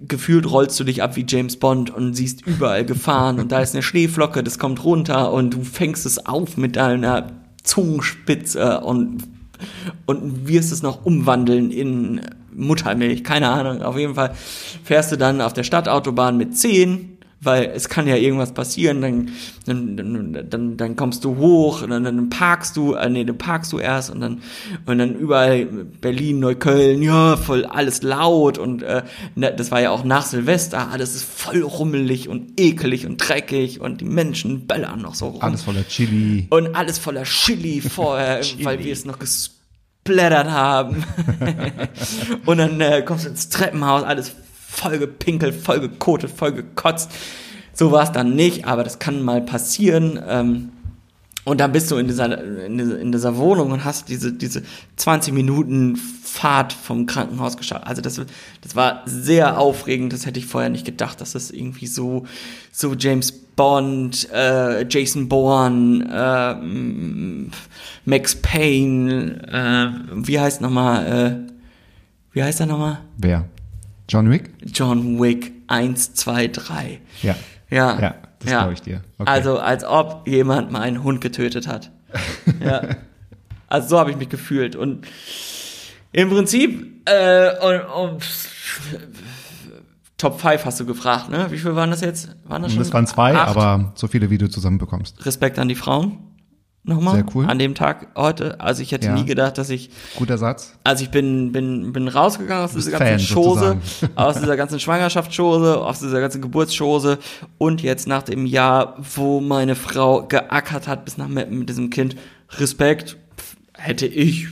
[0.00, 3.74] gefühlt rollst du dich ab wie James Bond und siehst überall Gefahren und da ist
[3.74, 7.32] eine Schneeflocke, das kommt runter und du fängst es auf mit deiner
[7.62, 9.24] Zungenspitze und,
[10.06, 12.20] und wirst es noch umwandeln in
[12.56, 13.82] Muttermilch, keine Ahnung.
[13.82, 14.34] Auf jeden Fall
[14.84, 17.13] fährst du dann auf der Stadtautobahn mit 10
[17.44, 19.30] weil es kann ja irgendwas passieren, dann,
[19.66, 23.72] dann, dann, dann, kommst du hoch und dann, dann parkst du, äh, nee, dann parkst
[23.72, 24.42] du erst und dann,
[24.86, 29.02] und dann überall Berlin, Neukölln, ja, voll alles laut und äh,
[29.34, 33.80] ne, das war ja auch nach Silvester, alles ist voll rummelig und ekelig und dreckig
[33.80, 35.42] und die Menschen böllern noch so rum.
[35.42, 36.46] Alles voller Chili.
[36.50, 41.04] Und alles voller Chili vorher, weil wir es noch gesplattert haben.
[42.46, 44.34] und dann äh, kommst du ins Treppenhaus, alles
[44.66, 47.10] voll gepinkelt, voll gekotet, voll gekotzt.
[47.72, 50.20] So war es dann nicht, aber das kann mal passieren.
[50.26, 50.70] Ähm,
[51.44, 54.62] und dann bist du in dieser, in dieser, in dieser Wohnung und hast diese, diese
[54.96, 57.86] 20 Minuten Fahrt vom Krankenhaus geschafft.
[57.86, 58.20] Also das,
[58.62, 60.12] das war sehr aufregend.
[60.12, 62.24] Das hätte ich vorher nicht gedacht, dass das irgendwie so,
[62.72, 67.50] so James Bond, äh, Jason Bourne, äh,
[68.04, 71.52] Max Payne, äh, wie heißt nochmal, äh,
[72.32, 73.00] wie heißt er nochmal?
[73.18, 73.44] Wer?
[74.08, 74.50] John Wick?
[74.72, 77.00] John Wick 1, 2, 3.
[77.22, 77.34] Ja.
[77.70, 78.00] Ja.
[78.00, 79.02] Ja, das glaub ich dir.
[79.18, 79.30] Okay.
[79.30, 81.90] Also, als ob jemand meinen Hund getötet hat.
[82.64, 82.82] ja.
[83.68, 84.76] Also, so habe ich mich gefühlt.
[84.76, 85.06] Und
[86.12, 88.24] im Prinzip, äh, und, und,
[90.16, 91.46] Top 5 hast du gefragt, ne?
[91.50, 92.34] Wie viel waren das jetzt?
[92.44, 92.78] Waren das schon?
[92.78, 95.26] das waren zwei, aber so viele, wie du zusammen bekommst.
[95.26, 96.18] Respekt an die Frauen.
[96.86, 97.14] Nochmal.
[97.14, 97.46] Sehr cool.
[97.46, 98.60] An dem Tag heute.
[98.60, 99.14] Also, ich hätte Ja.
[99.14, 100.74] nie gedacht, dass ich Guter Satz.
[100.84, 104.12] also ich bin, bin, bin rausgegangen aus dieser ganzen Fan, Chose, sozusagen.
[104.16, 107.18] aus dieser ganzen Schwangerschaftschose, aus dieser ganzen Geburtschose
[107.56, 111.88] und jetzt nach dem Jahr, wo meine Frau geackert hat bis nach Meppen mit diesem
[111.88, 112.16] Kind.
[112.58, 113.16] Respekt,
[113.72, 114.48] hätte ich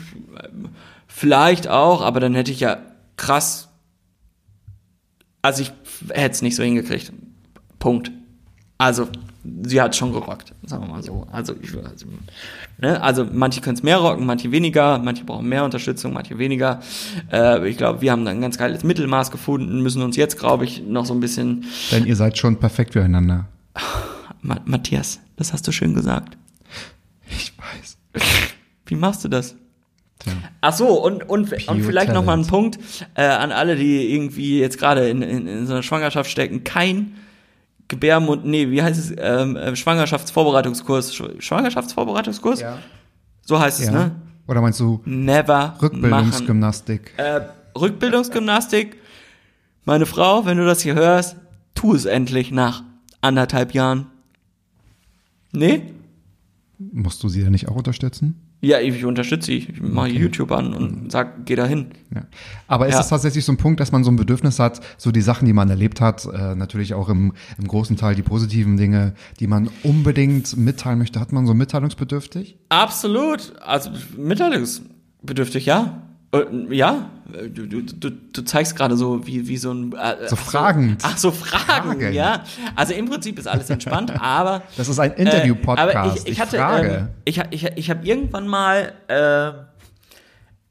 [1.06, 2.78] vielleicht auch, aber dann hätte ich ja
[3.18, 3.68] krass,
[5.42, 5.72] also ich
[6.08, 7.12] hätte es nicht so hingekriegt.
[7.78, 8.10] Punkt.
[8.78, 9.08] Also,
[9.44, 11.26] sie hat schon gerockt, sagen wir mal so.
[11.32, 12.06] Also, ich, also,
[12.78, 13.02] ne?
[13.02, 16.80] also manche können es mehr rocken, manche weniger, manche brauchen mehr Unterstützung, manche weniger.
[17.30, 20.64] Äh, ich glaube, wir haben da ein ganz geiles Mittelmaß gefunden, müssen uns jetzt, glaube
[20.64, 21.64] ich, noch so ein bisschen.
[21.90, 23.46] Denn ihr seid schon perfekt füreinander.
[24.42, 26.36] Ma Matthias, das hast du schön gesagt.
[27.28, 27.96] Ich weiß.
[28.86, 29.54] Wie machst du das?
[30.18, 30.32] Tja.
[30.60, 32.46] Ach so, und, und, und Pure vielleicht noch mal ein.
[32.46, 32.78] Punkt
[33.14, 36.64] äh, an alle, die irgendwie jetzt gerade in, in, in so einer Schwangerschaft stecken.
[36.64, 37.14] Kein
[37.92, 39.14] Gebärmund, nee, wie heißt es?
[39.18, 41.14] Ähm, äh, Schwangerschaftsvorbereitungskurs.
[41.14, 42.60] Sch Schwangerschaftsvorbereitungskurs?
[42.60, 42.78] Ja.
[43.42, 43.92] So heißt es, ja.
[43.92, 44.16] ne?
[44.48, 45.76] Oder meinst du Never.
[45.82, 47.12] Rückbildungsgymnastik?
[47.18, 47.42] Äh,
[47.78, 48.96] Rückbildungsgymnastik.
[49.84, 51.36] Meine Frau, wenn du das hier hörst,
[51.74, 52.82] tu es endlich nach
[53.20, 54.06] anderthalb Jahren.
[55.52, 55.92] Nee?
[56.78, 58.40] Musst du sie ja nicht auch unterstützen?
[58.64, 59.56] Ja, ich unterstütze sie.
[59.58, 61.86] Ich mache YouTube an und sag, geh da hin.
[62.14, 62.22] Ja.
[62.68, 63.00] Aber ist Ja.
[63.00, 65.52] es tatsächlich so ein Punkt, dass man so ein Bedürfnis hat, so die Sachen, die
[65.52, 69.68] man erlebt hat, äh, natürlich auch im, im großen Teil die positiven Dinge, die man
[69.82, 72.56] unbedingt mitteilen möchte, hat man so mitteilungsbedürftig?
[72.68, 73.52] Absolut.
[73.60, 76.02] Also mitteilungsbedürftig, ja.
[76.32, 77.10] Äh, Ja,
[77.52, 79.92] du, du, du, zeigst gerade so wie, wie so ein.
[79.92, 81.02] Äh, So ach fragend.
[81.04, 82.12] Ach so, Fragen, Fragen.
[82.12, 82.42] ja.
[82.74, 84.62] Also im Prinzip ist alles entspannt, aber.
[84.76, 85.96] Das ist ein Äh, Interview-Podcast.
[85.96, 86.88] aber ich, ich hatte, frage.
[86.94, 89.50] ähm, ich, ich, ich habe irgendwann mal, äh,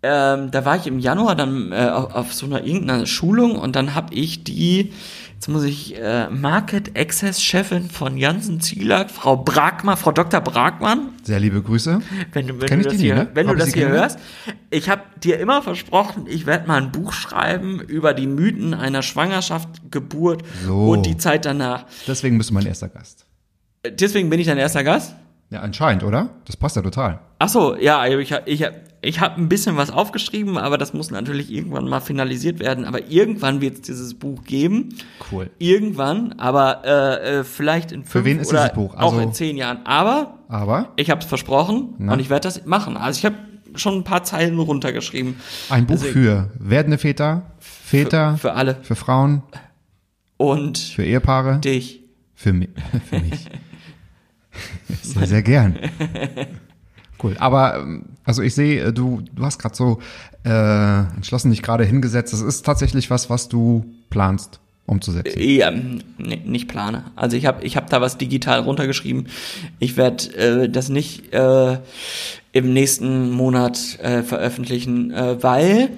[0.04, 3.76] ähm, da war ich im Januar dann äh, auf, auf so einer irgendeiner Schulung und
[3.76, 4.94] dann habe ich die,
[5.42, 10.40] jetzt muss ich, äh, Market Access Chefin von Janssen Zielak, Frau Bragmann, Frau Dr.
[10.40, 12.00] Bragmann, Sehr liebe Grüße.
[12.34, 13.30] wenn du, wenn Kenn du ich das die hier, nie, ne?
[13.34, 14.20] wenn du das hier hörst,
[14.70, 19.02] ich habe dir immer versprochen, ich werde mal ein Buch schreiben über die Mythen einer
[19.02, 20.92] Schwangerschaft, Geburt So.
[20.92, 21.86] und die Zeit danach.
[22.06, 23.26] Deswegen bist du mein erster Gast.
[23.84, 25.16] Deswegen bin ich dein erster Gast.
[25.50, 26.30] Ja, anscheinend, oder?
[26.46, 27.20] Das passt ja total.
[27.40, 28.64] Ach so, ja, ich ich
[29.04, 32.86] ich habe ein bisschen was aufgeschrieben, aber das muss natürlich irgendwann mal finalisiert werden.
[32.86, 34.90] Aber irgendwann wird es dieses Buch geben.
[35.32, 35.50] Cool.
[35.58, 38.94] Irgendwann, aber äh, äh, vielleicht in fünf wen ist oder dieses Buch?
[38.96, 39.86] auch Also- in zehn Jahren.
[39.86, 42.14] Aber Aber ich habe es versprochen Na?
[42.14, 42.96] und ich werde das machen.
[42.98, 43.36] Also ich habe
[43.76, 45.36] schon ein paar Zeilen runtergeschrieben.
[45.70, 48.78] ein Buch Deswegen- für werdende Väter, Väter, Für, für alle.
[48.84, 49.42] für Frauen,
[50.38, 52.02] Und für Ehepaare, dich.
[52.36, 52.68] für, mi
[53.10, 53.48] für mich.
[55.02, 55.78] sehr, sehr gern.
[57.22, 57.36] Cool.
[57.40, 60.00] Aber ähm, also ich sehe, äh, du, du hast gerade so
[60.44, 62.34] äh, entschlossen dich gerade hingesetzt.
[62.34, 65.40] Das ist tatsächlich was, was du planst umzusetzen.
[65.40, 67.04] Ja, n- nicht plane.
[67.16, 69.28] Also ich habe ich hab da was digital runtergeschrieben.
[69.80, 71.78] Ich werde äh, das nicht äh,
[72.54, 75.90] im nächsten Monat äh, veröffentlichen, äh, weil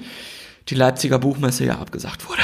[0.69, 2.41] die Leipziger Buchmesse ja abgesagt wurde.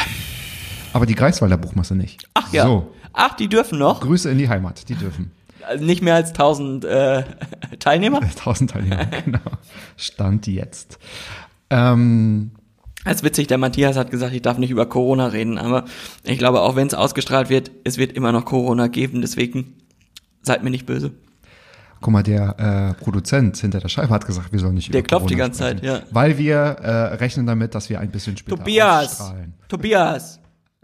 [0.93, 2.23] Aber die Greifswalder Buchmasse nicht.
[2.33, 2.63] Ach ja.
[2.65, 4.01] So, Ach, die dürfen noch.
[4.01, 5.31] Grüße in die Heimat, die dürfen.
[5.77, 7.23] Nicht mehr als 1000 äh,
[7.79, 8.21] Teilnehmer.
[8.21, 9.39] 1000 Teilnehmer, genau.
[9.97, 10.99] Stand jetzt.
[11.69, 12.51] Ähm,
[13.05, 15.85] ist witzig, der Matthias hat gesagt, ich darf nicht über Corona reden, aber
[16.23, 19.75] ich glaube, auch wenn es ausgestrahlt wird, es wird immer noch Corona geben, deswegen
[20.41, 21.11] seid mir nicht böse.
[22.01, 25.07] guck mal, der äh, Produzent hinter der Scheibe hat gesagt, wir sollen nicht Der über
[25.07, 26.03] klopft die Corona ganze Zeit, sprechen, ja.
[26.11, 29.19] Weil wir äh, rechnen damit, dass wir ein bisschen später Tobias!
[29.21, 29.53] ausstrahlen.
[29.67, 30.39] Tobias!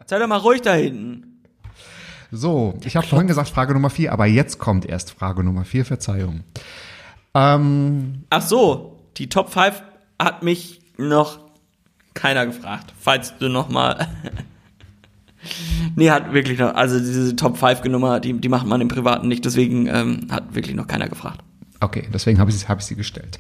[0.06, 1.35] Sei doch mal ruhig da hinten.
[2.32, 5.86] So, ich habe vorhin gesagt Frage Nummer vier, aber jetzt kommt erst Frage Nummer vier,
[5.86, 6.44] Verzeihung.
[7.34, 9.84] Ähm, Ach so, die Top 5
[10.20, 11.40] hat mich noch
[12.14, 14.08] keiner gefragt, falls du noch mal
[15.96, 19.28] Nee, hat wirklich noch, also diese Top 5 Nummer, die, die macht man im Privaten
[19.28, 21.42] nicht, deswegen ähm, hat wirklich noch keiner gefragt.
[21.82, 23.38] okay, deswegen habe ich, hab ich sie gestellt.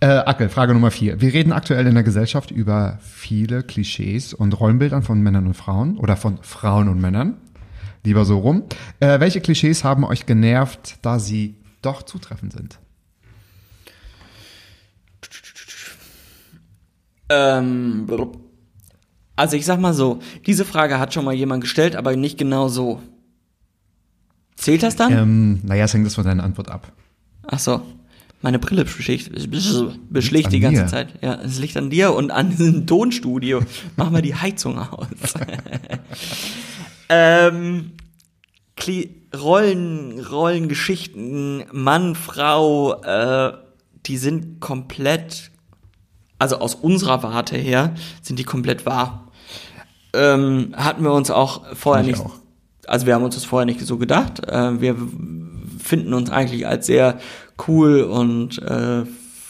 [0.00, 1.20] Äh, Ackel, Frage Nummer vier.
[1.20, 5.96] Wir reden aktuell in der Gesellschaft über viele Klischees und Rollenbildern von Männern und Frauen
[5.98, 7.36] oder von Frauen und Männern.
[8.04, 8.64] Lieber so rum.
[9.00, 12.78] Äh, welche Klischees haben euch genervt, da sie doch zutreffend sind?
[17.28, 18.06] Ähm,
[19.36, 22.68] also ich sag mal so, diese Frage hat schon mal jemand gestellt, aber nicht genau
[22.68, 23.00] so.
[24.56, 25.12] Zählt das dann?
[25.12, 26.92] Ähm, naja, es hängt das von deiner Antwort ab.
[27.46, 27.82] Ach so.
[28.42, 29.30] Meine Brille beschlicht,
[30.08, 30.88] beschlicht an die ganze mir.
[30.88, 31.08] Zeit.
[31.20, 33.60] Ja, es liegt an dir und an diesem Tonstudio.
[33.96, 35.08] Mach mal die Heizung aus.
[37.10, 37.92] ähm,
[39.36, 43.52] Rollen, Rollengeschichten, Mann, Frau, äh,
[44.06, 45.50] die sind komplett,
[46.38, 49.30] also aus unserer Warte her, sind die komplett wahr.
[50.14, 52.34] Ähm, hatten wir uns auch vorher ich nicht, auch.
[52.86, 54.48] also wir haben uns das vorher nicht so gedacht.
[54.48, 54.96] Äh, wir
[55.78, 57.20] finden uns eigentlich als sehr
[57.68, 59.04] cool und äh,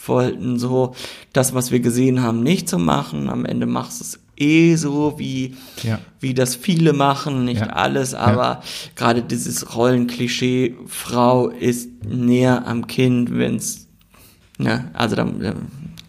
[0.05, 0.93] wollten so
[1.33, 3.29] das, was wir gesehen haben, nicht zu machen.
[3.29, 5.99] Am Ende machst du es eh so, wie, Ja.
[6.19, 7.67] wie das viele machen, nicht Ja.
[7.67, 8.61] alles, aber
[8.95, 13.87] gerade dieses Rollenklischee, Frau ist näher am Kind, wenn's
[14.57, 15.41] Ne, also dann,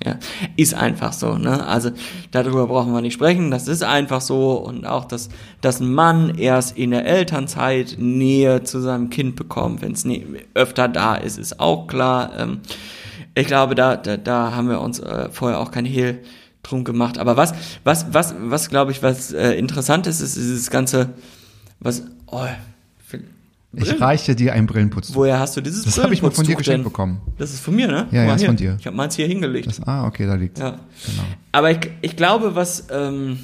[0.04, 0.16] ja,
[0.58, 1.66] ist einfach so, ne?
[1.66, 1.90] Also
[2.32, 5.30] darüber brauchen wir nicht sprechen, das ist einfach so und auch, dass,
[5.62, 10.04] dass ein Mann erst in der Elternzeit Nähe zu seinem Kind bekommt, wenn es
[10.52, 12.32] öfter da ist, ist auch klar.
[12.38, 12.60] Ähm,
[13.34, 16.18] ich glaube, da, da, da haben wir uns äh, vorher auch kein Hehl
[16.62, 17.18] drum gemacht.
[17.18, 17.52] Aber was,
[17.84, 21.10] was, was, was glaube ich, was äh, interessant ist, ist dieses ganze,
[21.80, 22.46] was, oh,
[23.74, 25.14] Ich reiche dir einen Brillenputz.
[25.14, 27.20] woher hast du dieses Das habe ich mal von dir geschenkt bekommen.
[27.38, 28.06] Das ist von mir, ne?
[28.10, 28.76] Ja, ja, ist von dir.
[28.78, 29.66] Ich habe meins hier hingelegt.
[29.66, 30.60] Das, ah, okay, da liegt's.
[30.60, 30.70] ja.
[31.06, 31.22] Genau.
[31.52, 33.38] Aber ich, ich glaube, was, ähm,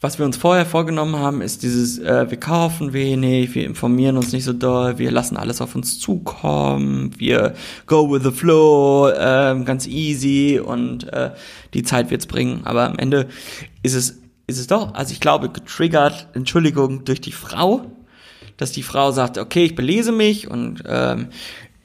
[0.00, 4.32] was wir uns vorher vorgenommen haben, ist dieses, äh, wir kaufen wenig, wir informieren uns
[4.32, 7.54] nicht so doll, wir lassen alles auf uns zukommen, wir
[7.86, 11.32] go with the flow, ähm, ganz easy und äh,
[11.74, 12.62] die Zeit wird's bringen.
[12.64, 13.28] Aber am Ende
[13.82, 17.82] ist es, ist es doch, also ich glaube, getriggert, Entschuldigung, durch die Frau,
[18.56, 21.26] dass die Frau sagt, okay, ich belese mich und ähm,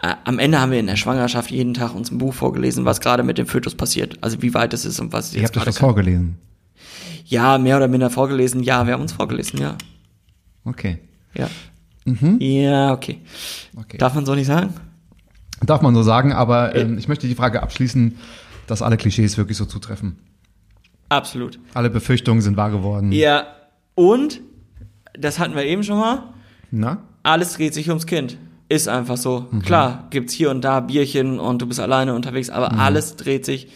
[0.02, 3.02] äh, am Ende haben wir in der Schwangerschaft jeden Tag uns ein Buch vorgelesen, was
[3.02, 4.18] gerade mit dem Fötus passiert.
[4.22, 5.88] Also wie weit es ist und was Ihr jetzt euch gerade das kann.
[5.88, 6.38] vorgelesen.
[7.26, 8.62] Ja, mehr oder minder vorgelesen.
[8.64, 9.76] Ja, wir haben uns vorgelesen, ja.
[10.64, 11.00] Okay.
[11.36, 11.50] Ja.
[12.40, 13.22] Ja, okay.
[13.76, 13.98] okay.
[13.98, 14.74] Darf man so nicht sagen?
[15.62, 18.18] Darf man so sagen, aber ähm, ich möchte die Frage abschließen,
[18.68, 20.18] dass alle Klischees wirklich so zutreffen.
[21.10, 21.60] Absolut.
[21.74, 23.12] Alle Befürchtungen sind wahr geworden.
[23.12, 23.48] Ja,
[23.96, 24.42] und,
[25.18, 26.24] das hatten wir eben schon mal,
[26.70, 27.00] Na?
[27.24, 28.38] alles dreht sich ums Kind.
[28.68, 29.48] Ist einfach so.
[29.64, 33.68] Klar, gibt's hier und da Bierchen und du bist alleine unterwegs, aber alles dreht sich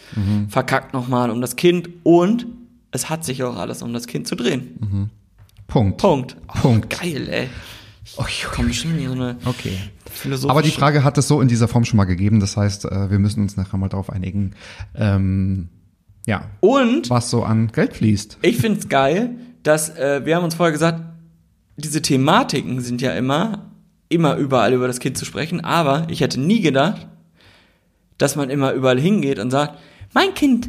[0.48, 2.46] verkackt nochmal um das Kind und
[2.92, 5.10] es hat sich auch alles um das Kind zu drehen.
[5.66, 5.98] Punkt.
[5.98, 6.36] Punkt.
[6.62, 6.90] Punkt.
[7.00, 7.48] Geil, ey.
[8.28, 9.76] Ich komm bestimmt in so eine Okay.
[10.10, 10.50] philosophische...
[10.50, 12.40] Aber die Frage hat es so in dieser Form schon mal gegeben.
[12.40, 14.52] Das heißt, äh, wir müssen uns nachher mal darauf einigen,
[14.96, 15.68] ähm,
[16.26, 18.38] ja, Und was so an Geld fließt.
[18.42, 21.02] ich find's geil, dass äh, wir haben uns vorher gesagt,
[21.76, 23.70] diese Thematiken sind ja immer,
[24.08, 27.06] immer überall über das Kind zu sprechen, aber ich hätte nie gedacht,
[28.18, 29.78] dass man immer überall hingeht und sagt,
[30.12, 30.68] mein Kind,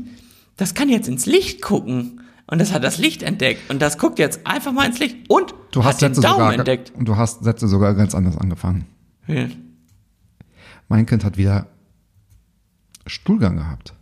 [0.62, 2.22] das kann jetzt ins Licht gucken.
[2.47, 3.70] Und das hat das Licht entdeckt.
[3.70, 5.30] Und das guckt jetzt einfach mal ins Licht.
[5.30, 6.91] Und Du hast den Sätze Daumen sogar, entdeckt.
[6.97, 8.86] und du hast Sätze sogar ganz anders angefangen.
[9.28, 9.45] Ja.
[10.89, 11.68] Mein Kind hat wieder
[13.07, 13.93] Stuhlgang gehabt.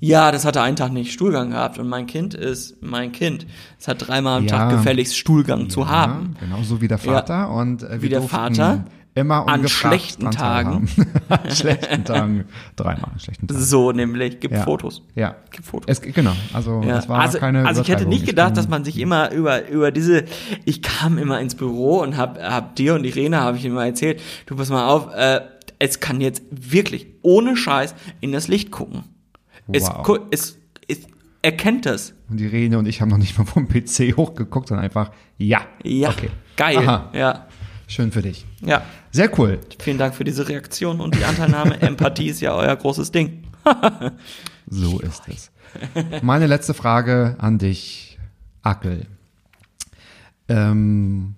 [0.00, 1.78] Ja, das hat er einen Tag nicht Stuhlgang gehabt.
[1.78, 3.46] Und mein Kind ist mein Kind.
[3.80, 4.50] Es hat dreimal am Ja.
[4.50, 6.34] Tag gefälligst Stuhlgang zu haben.
[6.40, 7.50] Ja, genauso wie der Vater.
[7.50, 8.84] Und äh, Wie der Vater
[9.20, 10.88] immer an schlechten Tagen.
[11.28, 12.44] an schlechten Tagen.
[12.76, 13.60] Dreimal an schlechten Tagen.
[13.60, 14.40] So nämlich.
[14.40, 14.62] Gibt Ja.
[14.64, 15.02] Fotos.
[15.14, 15.36] Ja.
[15.50, 15.86] Gibt Fotos.
[15.88, 16.32] Es, genau.
[16.52, 16.98] Also, Ja.
[16.98, 19.90] es war also, keine also ich hätte nicht gedacht, dass man sich immer über über
[19.90, 20.24] diese.
[20.64, 24.20] Ich kam immer ins Büro und hab, hab dir und Irene habe ich immer erzählt.
[24.46, 25.14] Du pass mal auf.
[25.14, 25.40] Äh,
[25.80, 29.04] es kann jetzt wirklich ohne Scheiß in das Licht gucken.
[29.70, 30.02] Es, Wow.
[30.02, 30.58] gu- es,
[30.88, 31.00] es
[31.42, 32.14] erkennt das.
[32.28, 35.60] Und Irene und ich haben noch nicht mal vom PC hochgeguckt, sondern einfach, ja.
[35.84, 36.30] Ja, Okay.
[36.56, 36.78] geil.
[36.78, 37.10] Aha.
[37.12, 37.46] Ja,
[37.88, 38.46] Schön für dich.
[38.60, 38.82] ja.
[39.10, 39.58] Sehr cool.
[39.80, 41.80] Vielen Dank für diese Reaktion und die Anteilnahme.
[41.80, 43.42] Empathie ist ja euer großes Ding.
[44.70, 45.50] So ist es.
[46.22, 48.18] Meine letzte Frage an dich,
[48.62, 49.06] Ackel.
[50.48, 51.36] Ähm,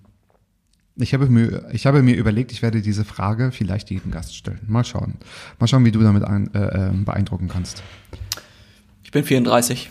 [0.97, 4.59] ich, habe mir, ich habe mir überlegt, ich werde diese Frage vielleicht jedem Gast stellen.
[4.67, 5.15] Mal schauen.
[5.59, 7.83] Mal schauen, wie du damit ein, äh, äh, beeindrucken kannst.
[9.03, 9.89] Ich bin 34.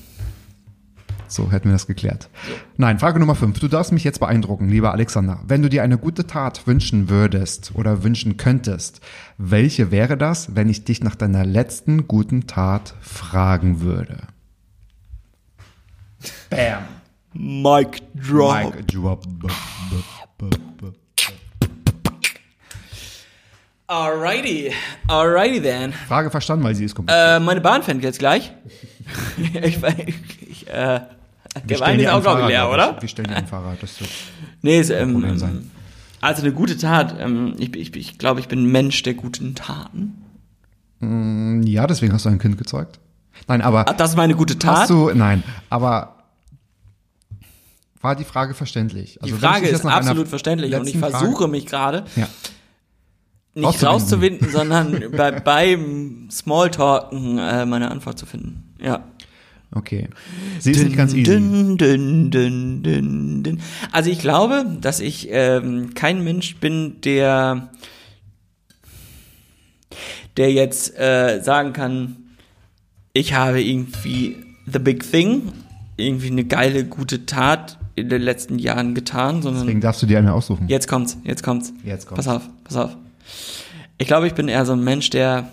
[1.30, 2.28] So hätten wir das geklärt.
[2.76, 3.60] Nein, Frage Nummer 5.
[3.60, 5.38] Du darfst mich jetzt beeindrucken, lieber Alexander.
[5.46, 9.00] Wenn du dir eine gute Tat wünschen würdest oder wünschen könntest,
[9.38, 14.18] welche wäre das, wenn ich dich nach deiner letzten guten Tat fragen würde?
[16.50, 16.82] Bam.
[17.32, 18.74] Mike Drop.
[18.74, 19.24] Mic drop.
[23.86, 24.72] Alrighty.
[25.06, 25.92] Alrighty then.
[25.92, 27.36] Frage verstanden, weil sie ist kompliziert.
[27.36, 28.52] Äh, meine Bahn fängt jetzt gleich.
[29.62, 29.78] ich,
[30.48, 31.00] ich, äh,
[31.54, 32.96] Wir der Wein ist auch, glaube ich, leer, oder?
[33.00, 33.76] Wir stellen dir einen Fahrer.
[33.80, 34.10] Das wird
[34.62, 35.70] Nee, ist, ähm, sein.
[36.20, 37.16] also eine gute Tat.
[37.18, 40.16] Ähm, ich, ich, ich glaube, ich bin ein Mensch der guten Taten.
[41.66, 43.00] ja, deswegen hast du ein Kind gezeugt.
[43.48, 44.80] Nein, aber Ah, Das ist meine gute Tat.
[44.80, 46.16] hast du, nein, aber
[48.02, 49.14] war die Frage verständlich?
[49.14, 52.28] Die Also, ich Frage ist absolut verständlich und ich versuche Frage- mich gerade Ja.
[53.54, 53.88] nicht Rauszuwinden.
[53.88, 58.74] rauszuwinden, sondern bei, beim Smalltalken äh, meine Antwort zu finden.
[58.80, 59.04] Ja.
[59.72, 60.08] Okay.
[60.58, 61.22] Sie ist nicht ganz easy.
[61.22, 63.60] Dün, dün, dün, dün, dün.
[63.92, 67.70] Also ich glaube, dass ich ähm, kein Mensch bin, der
[70.36, 72.16] der jetzt äh, sagen kann,
[73.12, 75.52] ich habe irgendwie the big thing,
[75.96, 80.18] irgendwie eine geile, gute Tat in den letzten Jahren getan, sondern Deswegen darfst du dir
[80.18, 80.68] eine aussuchen.
[80.68, 81.72] Jetzt kommt's, jetzt kommt's.
[81.84, 82.24] Jetzt kommt's.
[82.24, 82.96] Pass auf, pass auf.
[83.98, 85.48] Ich glaube, ich bin eher so ein Mensch, der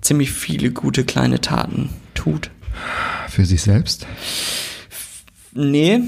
[0.00, 2.50] ziemlich viele gute kleine Taten tut.
[3.28, 4.06] Für sich selbst.
[5.52, 6.00] Nee,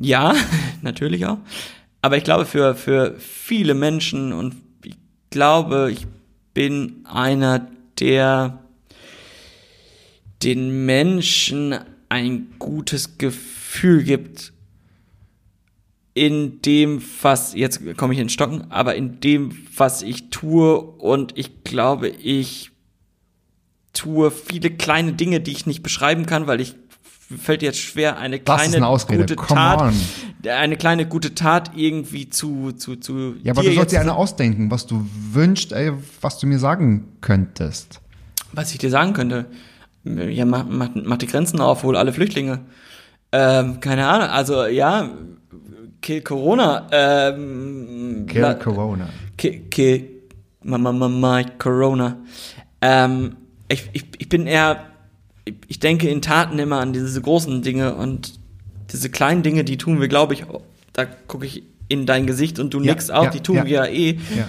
[0.00, 0.34] ja,
[0.82, 1.38] natürlich auch.
[2.02, 4.96] Aber ich glaube, für, für viele Menschen und ich
[5.30, 6.06] glaube, ich
[6.54, 7.68] bin einer,
[7.98, 8.58] der
[10.42, 14.52] den Menschen ein gutes Gefühl gibt
[16.14, 21.38] in dem, was, jetzt komme ich ins Stocken, aber in dem, was ich tue und
[21.38, 22.69] ich glaube, ich
[23.92, 26.74] tue viele kleine Dinge, die ich nicht beschreiben kann, weil ich
[27.38, 29.94] fällt jetzt schwer, eine kleine eine gute Tat, on.
[30.48, 33.36] eine kleine gute Tat irgendwie zu zu zu.
[33.44, 36.58] Ja, aber dir du sollst dir eine ausdenken, was du wünschst, ey, was du mir
[36.58, 38.00] sagen könntest.
[38.52, 39.46] Was ich dir sagen könnte,
[40.04, 42.60] ja, mach, mach, mach die Grenzen auf, hol alle Flüchtlinge.
[43.32, 45.08] Ähm, keine Ahnung, also ja,
[46.02, 46.88] kill Corona.
[46.90, 49.08] Ähm, Kill la- Corona.
[49.36, 50.08] Kill, kill
[50.64, 52.16] Mama, Mama, Corona.
[52.80, 53.36] Ähm,
[53.70, 54.86] ich, ich, ich bin eher,
[55.68, 58.38] ich, denke in Taten immer an diese großen Dinge und
[58.92, 60.44] diese kleinen Dinge, die tun wir, glaube ich,
[60.92, 63.64] da gucke ich in dein Gesicht und du Ja, nix auch, ja, die tun ja.
[63.64, 64.18] wir ja eh.
[64.36, 64.48] Ja.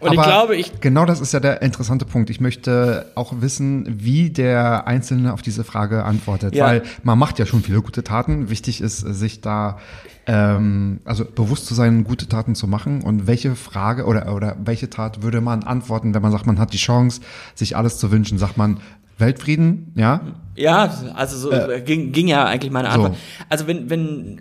[0.00, 2.30] Und ich glaube, ich- Genau das ist ja der interessante Punkt.
[2.30, 6.54] Ich möchte auch wissen, wie der Einzelne auf diese Frage antwortet.
[6.54, 6.66] Ja.
[6.66, 8.50] Weil man macht ja schon viele gute Taten.
[8.50, 9.78] Wichtig ist, sich da
[10.26, 13.02] ähm, also bewusst zu sein, gute Taten zu machen.
[13.02, 16.72] Und welche Frage oder, oder welche Tat würde man antworten, wenn man sagt, man hat
[16.72, 17.20] die Chance,
[17.54, 18.38] sich alles zu wünschen?
[18.38, 18.80] Sagt man
[19.18, 20.20] Weltfrieden, ja?
[20.56, 21.50] Ja, also so
[21.84, 23.12] ging, ging ja eigentlich meine Antwort.
[23.12, 23.16] Äh.
[23.16, 23.44] so.
[23.48, 24.40] Also wenn, wenn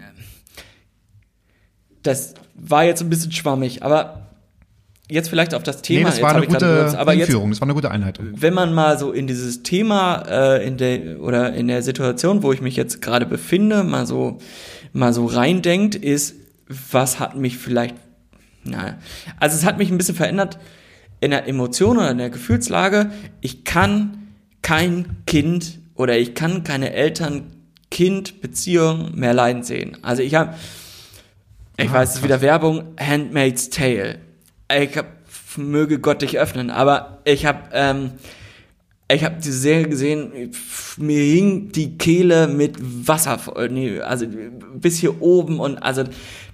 [2.01, 4.23] das war jetzt ein bisschen schwammig, aber
[5.14, 5.99] jetzt vielleicht auf das Thema.
[5.99, 8.30] Nee, das jetzt war eine gute benutzt, aber jetzt, Einführung, das war eine gute Einleitung.
[8.36, 12.51] wenn man mal so in dieses Thema äh, in der oder in der Situation, wo
[12.51, 14.39] ich mich jetzt gerade befinde, mal so
[14.93, 16.36] mal so reindenkt, ist,
[16.91, 17.95] was hat mich vielleicht,
[18.64, 18.95] naja,
[19.39, 20.57] also es hat mich ein bisschen verändert
[21.20, 23.11] in der Emotion oder in der Gefühlslage.
[23.41, 24.30] Ich kann
[24.61, 29.97] kein Kind oder ich kann keine Eltern-Kind-Beziehung mehr leiden sehen.
[30.01, 30.53] Also ich habe,
[31.78, 34.20] ich weiß, es ist wieder Werbung, Handmaid's Tale.
[34.72, 35.07] Ich hab,
[35.57, 38.11] möge Gott dich öffnen, aber ich habe ähm,
[39.11, 40.51] ich habe die Serie gesehen,
[40.97, 44.26] mir hing die Kehle mit Wasser, voll, nee, also
[44.76, 46.03] bis hier oben und also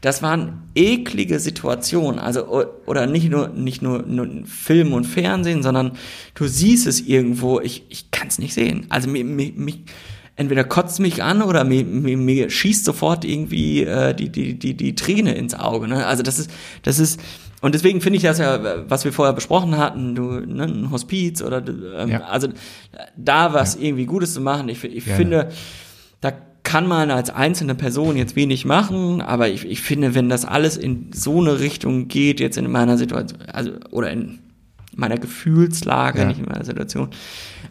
[0.01, 5.91] das waren eklige Situationen, also oder nicht nur nicht nur, nur Film und Fernsehen, sondern
[6.33, 8.87] du siehst es irgendwo, ich ich kann es nicht sehen.
[8.89, 9.83] Also mir, mir, mich
[10.35, 14.73] entweder kotzt mich an oder mir, mir, mir schießt sofort irgendwie äh, die, die, die,
[14.73, 15.87] die Träne ins Auge.
[15.87, 16.05] Ne?
[16.05, 16.49] Also das ist,
[16.83, 17.19] das ist,
[17.61, 21.41] und deswegen finde ich das ja, was wir vorher besprochen hatten, du, ne, ein Hospiz
[21.41, 22.21] oder ähm, Ja.
[22.25, 22.47] also
[23.17, 25.17] da was irgendwie Gutes zu machen, ich, ich Gerne.
[25.17, 25.49] finde,
[26.21, 26.31] da
[26.63, 30.77] kann man als einzelne Person jetzt wenig machen, aber ich, ich finde, wenn das alles
[30.77, 34.39] in so eine Richtung geht, jetzt in meiner Situation, also oder in
[34.95, 36.25] meiner Gefühlslage, Ja.
[36.25, 37.09] nicht in meiner Situation,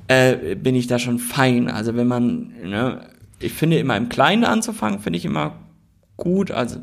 [0.08, 1.68] äh, bin ich da schon fein.
[1.70, 3.02] Also wenn man, ne,
[3.40, 5.52] ich finde immer im Kleinen anzufangen, finde ich immer
[6.16, 6.78] gut, also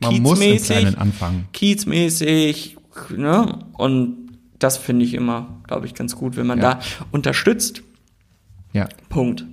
[0.00, 1.48] Man muss kiezmäßig, Kleinen anfangen.
[1.52, 2.76] kiezmäßig,
[3.16, 4.16] ne, und
[4.58, 6.74] das finde ich immer, glaube ich, ganz gut, wenn man Ja.
[6.74, 7.82] da unterstützt.
[8.72, 8.88] Ja.
[9.08, 9.44] Punkt.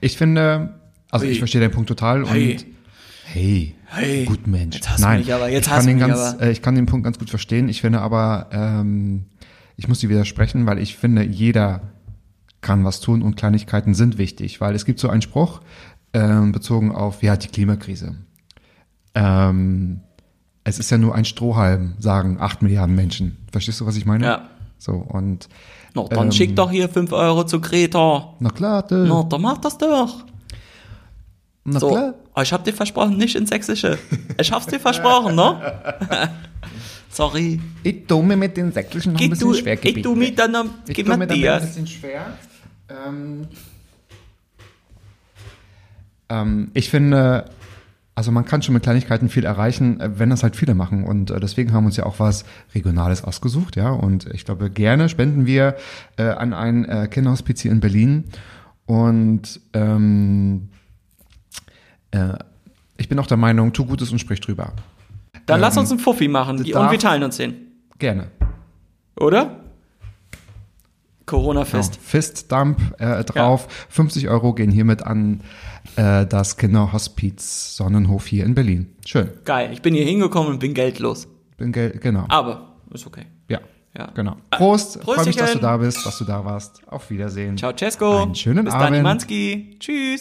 [0.00, 0.74] Ich finde,
[1.10, 1.32] also Hey.
[1.32, 4.24] ich verstehe den Punkt total und hey, Hey.
[4.24, 4.76] gut Mensch.
[4.76, 6.42] Jetzt hast du Nein, aber, jetzt ich hast kann du den ganz, aber.
[6.42, 7.68] äh, ich kann den Punkt ganz gut verstehen.
[7.68, 9.26] Ich finde aber, ähm,
[9.76, 11.82] ich muss dir widersprechen, weil ich finde, jeder
[12.60, 15.60] kann was tun und Kleinigkeiten sind wichtig, weil es gibt so einen Spruch
[16.14, 18.16] ähm, bezogen auf ja die Klimakrise.
[19.20, 20.00] Ähm,
[20.64, 23.36] es ist ja nur ein Strohhalm, sagen acht Milliarden Menschen.
[23.50, 24.24] Verstehst du, was ich meine?
[24.24, 24.48] Ja.
[24.78, 25.48] So und
[25.94, 26.32] No, dann Ähm.
[26.32, 28.34] schick doch hier 5 Euro zu Greta.
[28.38, 30.24] na klar, du, No, dann mach das doch.
[31.64, 32.14] na So, klar.
[32.36, 33.98] oh, ich hab dir versprochen, nicht ins Sächsische.
[34.38, 35.80] Ich hab's dir versprochen, ne?
[37.10, 37.58] Sorry.
[37.82, 40.36] Ich tue mir mit den Sächsischen noch ein bisschen du, schwer gebeten.
[40.36, 41.56] dann, Ich tue mir mir damit ein dir.
[41.58, 42.26] bisschen schwer.
[42.90, 43.48] Ähm,
[46.28, 47.46] ähm, ich finde,
[48.18, 51.04] also man kann schon mit Kleinigkeiten viel erreichen, äh, wenn das halt viele machen.
[51.04, 52.44] Und äh, deswegen haben wir uns ja auch was
[52.74, 53.90] Regionales ausgesucht, ja.
[53.90, 55.76] Und ich glaube, gerne spenden wir
[56.16, 58.24] äh, an ein äh, Kinderhospiz hier in Berlin.
[58.86, 60.68] Und ähm,
[62.10, 62.34] äh,
[62.96, 64.72] ich bin auch der Meinung, tu Gutes und sprich drüber.
[65.46, 67.54] Dann lass Ähm, uns einen Fuffi machen und wir teilen uns den.
[68.00, 68.32] Gerne.
[69.20, 69.60] Oder?
[71.28, 71.92] Corona-Fest.
[71.92, 72.04] Genau.
[72.04, 73.68] Fistdump äh, drauf.
[73.90, 75.42] 50 Euro gehen hiermit an
[75.96, 78.92] äh, das Kinderhospiz Sonnenhof hier in Berlin.
[79.06, 79.30] Schön.
[79.44, 79.70] Geil.
[79.72, 81.28] Ich bin hier hingekommen und bin geldlos.
[81.56, 82.24] Bin gel genau.
[82.28, 83.26] Aber ist okay.
[83.48, 83.60] Ja.
[83.96, 84.10] Ja.
[84.14, 84.36] Genau.
[84.50, 85.02] Prost.
[85.02, 86.82] Freue mich, dass du da bist, dass du da warst.
[86.88, 87.56] Auf Wiedersehen.
[87.56, 88.22] Ciao, Cesco.
[88.22, 89.02] Einen schönen Bis dann, Abend.
[89.02, 89.76] Manski.
[89.78, 90.20] Tschüss.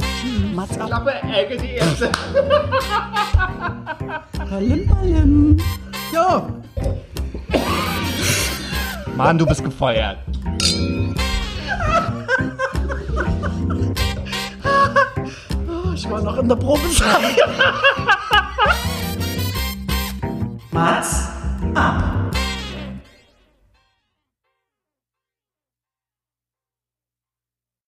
[4.49, 5.57] Ballim, ballim.
[6.13, 6.47] Ja,
[9.18, 10.20] Mann, du bist gefeuert.
[15.95, 17.36] ich war noch in der Probezeit.
[20.72, 21.30] Mats
[21.74, 22.03] ab.